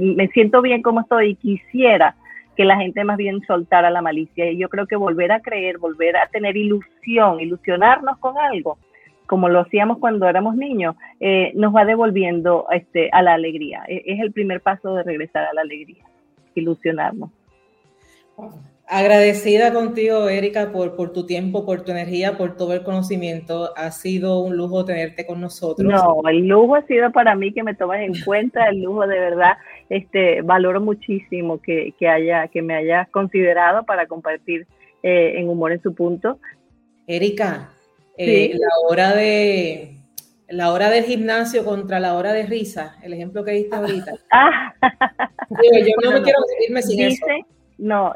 me 0.00 0.28
siento 0.28 0.62
bien 0.62 0.82
como 0.82 1.00
estoy 1.00 1.30
y 1.30 1.34
quisiera 1.36 2.14
que 2.56 2.64
la 2.64 2.76
gente 2.76 3.04
más 3.04 3.16
bien 3.16 3.40
soltara 3.46 3.90
la 3.90 4.02
malicia. 4.02 4.50
Y 4.50 4.58
yo 4.58 4.68
creo 4.68 4.86
que 4.86 4.96
volver 4.96 5.32
a 5.32 5.40
creer, 5.40 5.78
volver 5.78 6.16
a 6.16 6.26
tener 6.26 6.56
ilusión, 6.56 7.40
ilusionarnos 7.40 8.18
con 8.18 8.36
algo, 8.36 8.78
como 9.26 9.48
lo 9.48 9.60
hacíamos 9.60 9.98
cuando 9.98 10.26
éramos 10.26 10.56
niños, 10.56 10.96
eh, 11.20 11.52
nos 11.54 11.74
va 11.74 11.84
devolviendo 11.84 12.66
este, 12.72 13.10
a 13.12 13.22
la 13.22 13.34
alegría. 13.34 13.84
E, 13.86 14.02
es 14.06 14.20
el 14.20 14.32
primer 14.32 14.60
paso 14.60 14.94
de 14.94 15.04
regresar 15.04 15.44
a 15.44 15.54
la 15.54 15.60
alegría, 15.60 16.04
ilusionarnos. 16.54 17.30
Agradecida 18.90 19.74
contigo, 19.74 20.30
Erika, 20.30 20.72
por, 20.72 20.96
por 20.96 21.12
tu 21.12 21.26
tiempo, 21.26 21.66
por 21.66 21.82
tu 21.82 21.90
energía, 21.90 22.38
por 22.38 22.56
todo 22.56 22.72
el 22.72 22.82
conocimiento. 22.82 23.70
Ha 23.76 23.90
sido 23.90 24.40
un 24.40 24.56
lujo 24.56 24.86
tenerte 24.86 25.26
con 25.26 25.42
nosotros. 25.42 25.86
No, 25.86 26.22
el 26.26 26.46
lujo 26.46 26.74
ha 26.74 26.86
sido 26.86 27.12
para 27.12 27.34
mí 27.34 27.52
que 27.52 27.62
me 27.62 27.74
tomes 27.74 28.00
en 28.00 28.24
cuenta, 28.24 28.66
el 28.70 28.80
lujo 28.80 29.06
de 29.06 29.20
verdad. 29.20 29.58
Este, 29.90 30.40
valoro 30.40 30.80
muchísimo 30.80 31.60
que, 31.60 31.92
haya, 32.08 32.48
que 32.48 32.62
me 32.62 32.76
hayas 32.76 33.10
considerado 33.10 33.84
para 33.84 34.06
compartir 34.06 34.66
eh, 35.02 35.34
en 35.36 35.50
Humor 35.50 35.72
en 35.72 35.82
su 35.82 35.94
punto. 35.94 36.38
Erika, 37.06 37.68
eh, 38.16 38.54
la 38.54 38.88
hora 38.88 39.14
de 39.14 39.96
la 40.48 40.72
hora 40.72 40.88
del 40.88 41.04
gimnasio 41.04 41.62
contra 41.62 42.00
la 42.00 42.14
hora 42.14 42.32
de 42.32 42.46
risa, 42.46 42.96
el 43.02 43.12
ejemplo 43.12 43.44
que 43.44 43.52
diste 43.52 43.76
ahorita. 43.76 44.12
Ah. 44.30 44.72
yo 45.50 45.94
no 46.04 46.12
me 46.12 46.22
quiero 46.22 46.38
irme 46.66 46.82
sin 46.82 47.00
eso 47.00 47.26
no, 47.78 48.12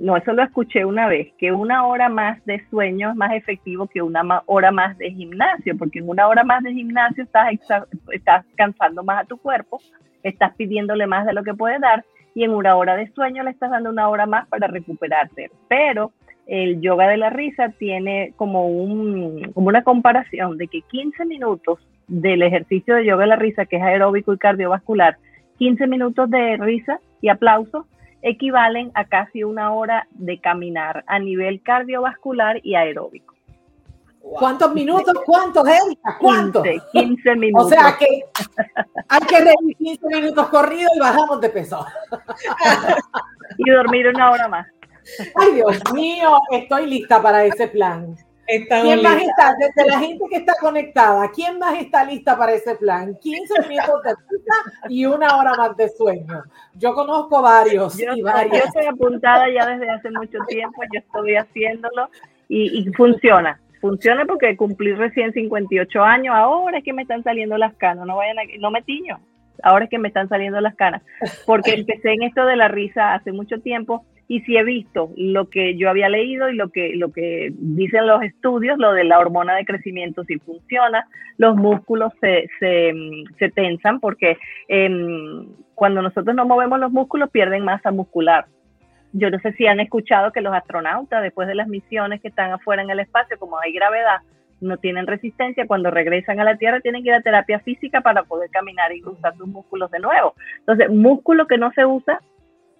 no, 0.00 0.16
eso 0.16 0.32
lo 0.32 0.42
escuché 0.42 0.84
una 0.84 1.06
vez, 1.06 1.32
que 1.38 1.52
una 1.52 1.86
hora 1.86 2.08
más 2.08 2.44
de 2.44 2.66
sueño 2.68 3.10
es 3.10 3.16
más 3.16 3.32
efectivo 3.32 3.86
que 3.86 4.02
una 4.02 4.42
hora 4.46 4.72
más 4.72 4.98
de 4.98 5.12
gimnasio, 5.12 5.78
porque 5.78 6.00
en 6.00 6.08
una 6.08 6.26
hora 6.26 6.42
más 6.42 6.64
de 6.64 6.72
gimnasio 6.72 7.22
estás, 7.22 7.52
estás 8.12 8.44
cansando 8.56 9.04
más 9.04 9.22
a 9.22 9.26
tu 9.26 9.36
cuerpo, 9.36 9.80
estás 10.24 10.54
pidiéndole 10.56 11.06
más 11.06 11.26
de 11.26 11.32
lo 11.32 11.44
que 11.44 11.54
puede 11.54 11.78
dar, 11.78 12.04
y 12.34 12.42
en 12.42 12.50
una 12.50 12.76
hora 12.76 12.96
de 12.96 13.10
sueño 13.12 13.44
le 13.44 13.50
estás 13.50 13.70
dando 13.70 13.90
una 13.90 14.08
hora 14.08 14.26
más 14.26 14.48
para 14.48 14.66
recuperarte. 14.66 15.50
Pero 15.68 16.12
el 16.46 16.80
yoga 16.80 17.08
de 17.08 17.16
la 17.16 17.30
risa 17.30 17.70
tiene 17.78 18.32
como, 18.36 18.68
un, 18.68 19.52
como 19.54 19.68
una 19.68 19.82
comparación 19.82 20.56
de 20.56 20.66
que 20.66 20.82
15 20.82 21.24
minutos 21.24 21.78
del 22.08 22.42
ejercicio 22.42 22.96
de 22.96 23.04
yoga 23.04 23.24
de 23.24 23.28
la 23.28 23.36
risa, 23.36 23.66
que 23.66 23.76
es 23.76 23.82
aeróbico 23.82 24.32
y 24.32 24.38
cardiovascular, 24.38 25.18
15 25.58 25.86
minutos 25.86 26.30
de 26.30 26.56
risa 26.56 27.00
y 27.20 27.28
aplauso 27.28 27.86
equivalen 28.22 28.90
a 28.94 29.04
casi 29.04 29.44
una 29.44 29.72
hora 29.72 30.06
de 30.10 30.40
caminar 30.40 31.04
a 31.06 31.18
nivel 31.18 31.62
cardiovascular 31.62 32.60
y 32.62 32.74
aeróbico. 32.74 33.34
¿Cuántos 34.20 34.74
minutos? 34.74 35.14
¿Cuántos, 35.24 35.66
Erika? 35.66 36.18
¿Cuántos? 36.20 36.66
15, 36.92 37.34
minutos. 37.36 37.66
O 37.66 37.68
sea 37.68 37.96
que 37.98 38.24
hay 39.08 39.20
que 39.20 39.40
reír 39.40 39.76
15 39.78 40.06
minutos 40.08 40.48
corridos 40.48 40.90
y 40.94 41.00
bajamos 41.00 41.40
de 41.40 41.48
peso. 41.48 41.86
y 43.58 43.70
dormir 43.70 44.08
una 44.08 44.30
hora 44.30 44.48
más. 44.48 44.66
Ay, 45.34 45.54
Dios 45.54 45.80
mío, 45.94 46.38
estoy 46.50 46.86
lista 46.86 47.22
para 47.22 47.44
ese 47.44 47.68
plan. 47.68 48.14
¿Quién 48.48 49.02
más 49.02 49.22
está? 49.22 49.54
Desde 49.58 49.90
la 49.90 49.98
gente 49.98 50.24
que 50.30 50.36
está 50.36 50.54
conectada, 50.58 51.30
¿quién 51.34 51.58
más 51.58 51.78
está 51.78 52.04
lista 52.04 52.36
para 52.36 52.52
ese 52.52 52.74
plan? 52.76 53.14
15 53.20 53.68
minutos 53.68 54.02
de 54.04 54.14
pista 54.28 54.54
y 54.88 55.04
una 55.04 55.36
hora 55.36 55.52
más 55.54 55.76
de 55.76 55.88
sueño. 55.90 56.42
Yo 56.74 56.94
conozco 56.94 57.42
varios. 57.42 57.98
Yo, 57.98 58.14
y 58.14 58.22
varios. 58.22 58.58
yo 58.58 58.64
estoy 58.64 58.86
apuntada 58.86 59.50
ya 59.52 59.66
desde 59.66 59.90
hace 59.90 60.10
mucho 60.10 60.38
tiempo, 60.48 60.82
yo 60.92 61.00
estoy 61.00 61.36
haciéndolo 61.36 62.08
y, 62.48 62.90
funciona. 62.96 63.60
Funciona 63.80 64.24
porque 64.24 64.56
cumplí 64.56 64.92
recién 64.94 65.32
58 65.32 66.02
años, 66.02 66.34
ahora 66.34 66.78
es 66.78 66.84
que 66.84 66.92
me 66.92 67.02
están 67.02 67.22
saliendo 67.22 67.56
las 67.58 67.74
canas, 67.74 68.06
no 68.06 68.16
vayan 68.16 68.38
a, 68.38 68.42
no 68.58 68.72
me 68.72 68.82
tiño, 68.82 69.20
ahora 69.62 69.84
es 69.84 69.90
que 69.90 69.98
me 69.98 70.08
están 70.08 70.28
saliendo 70.28 70.60
las 70.60 70.74
canas, 70.74 71.02
porque 71.46 71.74
empecé 71.74 72.12
en 72.12 72.24
esto 72.24 72.44
de 72.44 72.56
la 72.56 72.66
risa 72.66 73.14
hace 73.14 73.30
mucho 73.30 73.60
tiempo 73.60 74.04
y 74.30 74.42
si 74.42 74.58
he 74.58 74.62
visto 74.62 75.10
lo 75.16 75.48
que 75.48 75.76
yo 75.76 75.88
había 75.88 76.10
leído 76.10 76.50
y 76.50 76.54
lo 76.54 76.68
que, 76.68 76.94
lo 76.94 77.10
que 77.10 77.50
dicen 77.56 78.06
los 78.06 78.22
estudios, 78.22 78.78
lo 78.78 78.92
de 78.92 79.04
la 79.04 79.18
hormona 79.18 79.56
de 79.56 79.64
crecimiento 79.64 80.22
si 80.24 80.38
funciona, 80.38 81.08
los 81.38 81.56
músculos 81.56 82.12
se, 82.20 82.46
se, 82.60 83.48
tensan 83.50 84.00
porque 84.00 84.36
em, 84.68 85.46
cuando 85.74 86.02
nosotros 86.02 86.36
no 86.36 86.44
movemos 86.44 86.78
los 86.78 86.92
músculos 86.92 87.30
pierden 87.30 87.64
masa 87.64 87.90
muscular. 87.90 88.44
Yo 89.14 89.30
no 89.30 89.38
sé 89.38 89.52
si 89.54 89.66
han 89.66 89.80
escuchado 89.80 90.30
que 90.30 90.42
los 90.42 90.52
astronautas 90.52 91.22
después 91.22 91.48
de 91.48 91.54
las 91.54 91.66
misiones 91.66 92.20
que 92.20 92.28
están 92.28 92.52
afuera 92.52 92.82
en 92.82 92.90
el 92.90 93.00
espacio, 93.00 93.38
como 93.38 93.58
hay 93.58 93.72
gravedad, 93.72 94.18
no 94.60 94.76
tienen 94.76 95.06
resistencia, 95.06 95.66
cuando 95.66 95.90
regresan 95.90 96.38
a 96.40 96.44
la 96.44 96.58
Tierra 96.58 96.80
tienen 96.80 97.02
que 97.02 97.08
ir 97.08 97.14
a 97.14 97.22
terapia 97.22 97.60
física 97.60 98.02
para 98.02 98.24
poder 98.24 98.50
caminar 98.50 98.92
y 98.92 99.02
usar 99.02 99.34
sus 99.36 99.48
músculos 99.48 99.90
de 99.90 100.00
nuevo. 100.00 100.34
Entonces, 100.58 100.90
músculo 100.90 101.46
que 101.46 101.56
no 101.56 101.72
se 101.72 101.86
usa 101.86 102.20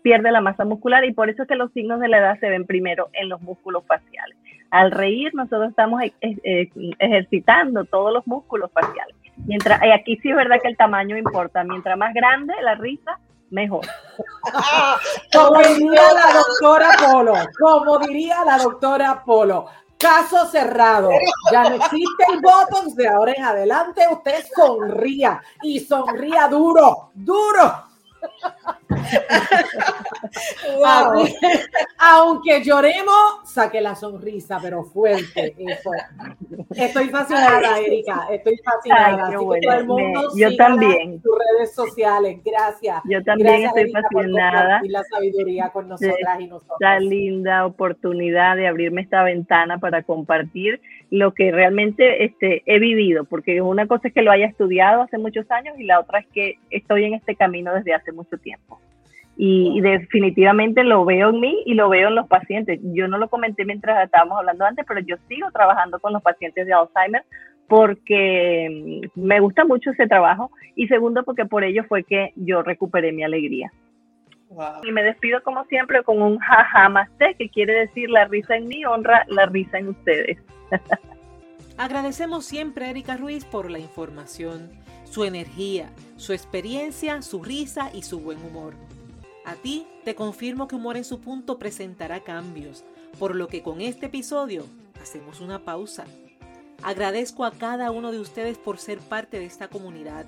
pierde 0.08 0.32
la 0.32 0.40
masa 0.40 0.64
muscular 0.64 1.04
y 1.04 1.12
por 1.12 1.28
eso 1.28 1.42
es 1.42 1.48
que 1.48 1.54
los 1.54 1.70
signos 1.72 2.00
de 2.00 2.08
la 2.08 2.16
edad 2.16 2.40
se 2.40 2.48
ven 2.48 2.64
primero 2.64 3.10
en 3.12 3.28
los 3.28 3.42
músculos 3.42 3.84
faciales. 3.86 4.38
Al 4.70 4.90
reír 4.90 5.34
nosotros 5.34 5.68
estamos 5.68 6.02
eh, 6.02 6.12
eh, 6.22 6.70
ejercitando 6.98 7.84
todos 7.84 8.10
los 8.10 8.26
músculos 8.26 8.70
faciales. 8.72 9.14
Mientras, 9.44 9.84
y 9.84 9.90
aquí 9.90 10.16
sí 10.22 10.30
es 10.30 10.36
verdad 10.36 10.62
que 10.62 10.68
el 10.68 10.78
tamaño 10.78 11.18
importa. 11.18 11.62
Mientras 11.62 11.98
más 11.98 12.14
grande 12.14 12.54
la 12.62 12.74
risa, 12.76 13.18
mejor. 13.50 13.84
como 15.34 15.60
diría 15.60 16.12
la 16.14 16.38
doctora 16.38 16.90
Polo, 16.98 17.34
como 17.60 17.98
diría 17.98 18.44
la 18.46 18.56
doctora 18.56 19.22
Polo, 19.26 19.66
caso 19.98 20.46
cerrado. 20.46 21.10
Ya 21.52 21.64
no 21.64 21.76
existe 21.76 22.24
el 22.32 22.40
botox 22.40 22.96
de 22.96 23.08
ahora 23.08 23.34
en 23.36 23.44
adelante. 23.44 24.00
Usted 24.10 24.42
sonría 24.56 25.42
y 25.62 25.80
sonría 25.80 26.48
duro, 26.48 27.10
duro. 27.12 27.87
Aunque 31.98 32.62
lloremos, 32.62 33.40
saque 33.44 33.80
la 33.80 33.94
sonrisa, 33.94 34.58
pero 34.60 34.84
fuerte. 34.84 35.54
Estoy 36.70 37.08
fascinada, 37.08 37.78
Erika. 37.78 38.26
Estoy 38.30 38.58
fascinada. 38.58 39.30
yo 40.34 40.56
también. 40.56 41.20
tus 41.22 41.38
redes 41.38 41.74
sociales. 41.74 42.40
Gracias. 42.44 43.00
Yo 43.04 43.22
también 43.24 43.64
estoy 43.64 43.90
fascinada. 43.90 44.80
Y 44.84 44.88
la 44.88 45.02
sabiduría 45.04 45.70
con 45.70 45.88
nosotras 45.88 46.40
y 46.40 46.46
nosotros. 46.46 46.76
Esta 46.80 46.98
linda 47.00 47.66
oportunidad 47.66 48.56
de 48.56 48.68
abrirme 48.68 49.02
esta 49.02 49.22
ventana 49.22 49.78
para 49.78 50.02
compartir 50.02 50.80
lo 51.10 51.32
que 51.32 51.50
realmente 51.50 52.24
este, 52.24 52.62
he 52.66 52.78
vivido, 52.78 53.24
porque 53.24 53.62
una 53.62 53.86
cosa 53.86 54.08
es 54.08 54.14
que 54.14 54.22
lo 54.22 54.30
haya 54.30 54.46
estudiado 54.46 55.02
hace 55.02 55.18
muchos 55.18 55.50
años 55.50 55.78
y 55.78 55.84
la 55.84 56.00
otra 56.00 56.20
es 56.20 56.26
que 56.28 56.58
estoy 56.70 57.04
en 57.04 57.14
este 57.14 57.34
camino 57.34 57.72
desde 57.74 57.94
hace 57.94 58.12
mucho 58.12 58.36
tiempo. 58.36 58.80
Y, 59.40 59.80
definitivamente 59.80 60.82
lo 60.82 61.04
veo 61.04 61.30
en 61.30 61.38
mí 61.38 61.62
y 61.64 61.74
lo 61.74 61.88
veo 61.88 62.08
en 62.08 62.16
los 62.16 62.26
pacientes. 62.26 62.80
Yo 62.82 63.06
no 63.06 63.18
lo 63.18 63.28
comenté 63.28 63.64
mientras 63.64 64.04
estábamos 64.04 64.36
hablando 64.36 64.64
antes, 64.64 64.84
pero 64.86 64.98
yo 65.00 65.16
sigo 65.28 65.50
trabajando 65.52 66.00
con 66.00 66.12
los 66.12 66.22
pacientes 66.22 66.66
de 66.66 66.72
Alzheimer 66.72 67.22
porque 67.68 69.02
mm, 69.14 69.20
me 69.20 69.38
gusta 69.38 69.64
mucho 69.64 69.90
ese 69.90 70.08
trabajo 70.08 70.50
y 70.74 70.88
segundo 70.88 71.22
porque 71.22 71.46
por 71.46 71.62
ello 71.62 71.84
fue 71.84 72.02
que 72.02 72.32
yo 72.34 72.62
recuperé 72.62 73.12
mi 73.12 73.22
alegría. 73.22 73.70
Y 74.82 74.92
me 74.92 75.02
despido 75.02 75.42
como 75.42 75.64
siempre 75.66 76.02
con 76.02 76.22
un 76.22 76.38
jaja 76.38 76.88
más 76.88 77.08
que 77.36 77.50
quiere 77.50 77.80
decir 77.80 78.08
la 78.08 78.24
risa 78.26 78.56
en 78.56 78.68
mí 78.68 78.84
honra 78.84 79.24
la 79.28 79.46
risa 79.46 79.78
en 79.78 79.88
ustedes. 79.88 80.38
Agradecemos 81.76 82.44
siempre 82.44 82.86
a 82.86 82.90
Erika 82.90 83.16
Ruiz 83.16 83.44
por 83.44 83.70
la 83.70 83.78
información, 83.78 84.70
su 85.04 85.24
energía, 85.24 85.90
su 86.16 86.32
experiencia, 86.32 87.22
su 87.22 87.42
risa 87.42 87.90
y 87.92 88.02
su 88.02 88.20
buen 88.20 88.42
humor. 88.44 88.74
A 89.44 89.54
ti 89.54 89.86
te 90.04 90.14
confirmo 90.14 90.68
que 90.68 90.76
Humor 90.76 90.96
en 90.96 91.04
su 91.04 91.20
punto 91.20 91.58
presentará 91.58 92.20
cambios, 92.20 92.84
por 93.18 93.34
lo 93.34 93.48
que 93.48 93.62
con 93.62 93.80
este 93.80 94.06
episodio 94.06 94.66
hacemos 95.00 95.40
una 95.40 95.60
pausa. 95.60 96.04
Agradezco 96.82 97.44
a 97.44 97.52
cada 97.52 97.90
uno 97.90 98.12
de 98.12 98.20
ustedes 98.20 98.58
por 98.58 98.78
ser 98.78 98.98
parte 98.98 99.38
de 99.38 99.46
esta 99.46 99.68
comunidad, 99.68 100.26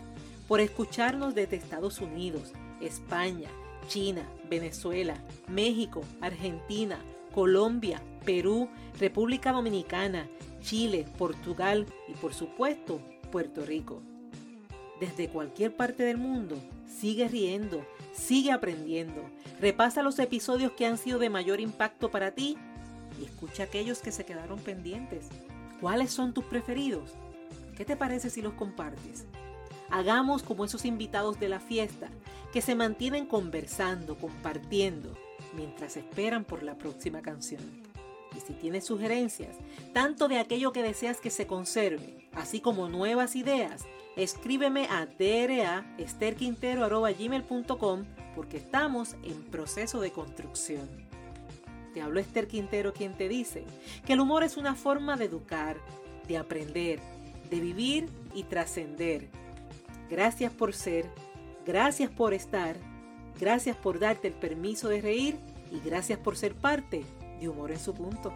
por 0.49 0.61
escucharnos 0.61 1.35
desde 1.35 1.57
Estados 1.57 2.01
Unidos, 2.01 2.55
España, 2.81 3.51
China, 3.91 4.23
Venezuela, 4.49 5.17
México, 5.49 6.03
Argentina, 6.21 6.99
Colombia, 7.35 8.01
Perú, 8.25 8.69
República 9.01 9.51
Dominicana, 9.51 10.29
Chile, 10.63 11.07
Portugal 11.19 11.87
y 12.07 12.13
por 12.13 12.33
supuesto 12.33 13.03
Puerto 13.33 13.67
Rico. 13.67 14.01
Desde 15.01 15.29
cualquier 15.29 15.75
parte 15.75 16.05
del 16.05 16.19
mundo, 16.19 16.57
sigue 16.87 17.27
riendo, 17.27 17.85
Sigue 18.13 18.53
aprendiendo. 18.53 19.23
Repasa 19.61 20.03
los 20.03 20.19
episodios 20.19 20.73
que 20.73 20.87
han 20.87 20.99
sido 20.99 21.19
de 21.19 21.31
mayor 21.31 21.61
impacto 21.61 22.11
para 22.11 22.33
ti 22.33 22.57
y 23.21 23.25
escucha 23.25 23.65
aquellos 23.65 24.01
que 24.01 24.13
se 24.13 24.25
quedaron 24.25 24.59
pendientes. 24.59 25.29
¿Cuáles 25.81 26.11
son 26.13 26.35
tus 26.35 26.45
preferidos? 26.45 27.13
¿Qué 27.77 27.85
te 27.85 27.97
parece 27.97 28.31
si 28.31 28.43
los 28.43 28.55
compartes? 28.55 29.27
Hagamos 29.91 30.43
como 30.43 30.65
esos 30.65 30.85
invitados 30.85 31.41
de 31.41 31.49
la 31.49 31.61
fiesta 31.61 32.09
que 32.53 32.63
se 32.63 32.75
mantienen 32.75 33.27
conversando, 33.27 34.17
compartiendo, 34.17 35.17
mientras 35.55 35.97
esperan 35.97 36.45
por 36.45 36.63
la 36.63 36.77
próxima 36.77 37.23
canción. 37.23 37.63
Y 38.37 38.41
si 38.41 38.53
tienes 38.55 38.85
sugerencias, 38.85 39.57
tanto 39.93 40.29
de 40.29 40.39
aquello 40.39 40.73
que 40.73 40.83
deseas 40.83 41.21
que 41.21 41.31
se 41.31 41.47
conserve, 41.47 42.29
así 42.33 42.61
como 42.61 42.89
nuevas 42.89 43.37
ideas, 43.37 43.85
escríbeme 44.17 44.87
a 44.87 45.07
draesterquintero.com 45.07 48.05
porque 48.35 48.57
estamos 48.59 49.15
en 49.23 49.43
proceso 49.45 50.01
de 50.01 50.11
construcción. 50.13 50.89
Te 51.93 52.03
hablo 52.03 52.21
Esther 52.21 52.47
Quintero 52.47 52.93
quien 52.93 53.17
te 53.17 53.29
dice 53.29 53.65
que 54.07 54.13
el 54.13 54.21
humor 54.21 54.45
es 54.45 54.57
una 54.57 54.77
forma 54.77 55.17
de 55.17 55.25
educar, 55.25 55.79
de 56.29 56.39
aprender, 56.39 57.01
de 57.51 57.61
vivir 57.61 58.09
y 58.33 58.45
trascender. 58.45 59.27
Gracias 60.09 60.53
por 60.53 60.73
ser, 60.73 61.11
gracias 61.67 62.11
por 62.11 62.35
estar, 62.35 62.77
gracias 63.39 63.77
por 63.77 63.99
darte 63.99 64.29
el 64.29 64.35
permiso 64.35 64.89
de 64.89 65.01
reír 65.01 65.39
y 65.71 65.81
gracias 65.81 66.19
por 66.19 66.37
ser 66.37 66.55
parte 66.55 67.05
de 67.41 67.49
Humor 67.49 67.71
en 67.71 67.79
su 67.79 67.95
punto. 67.95 68.33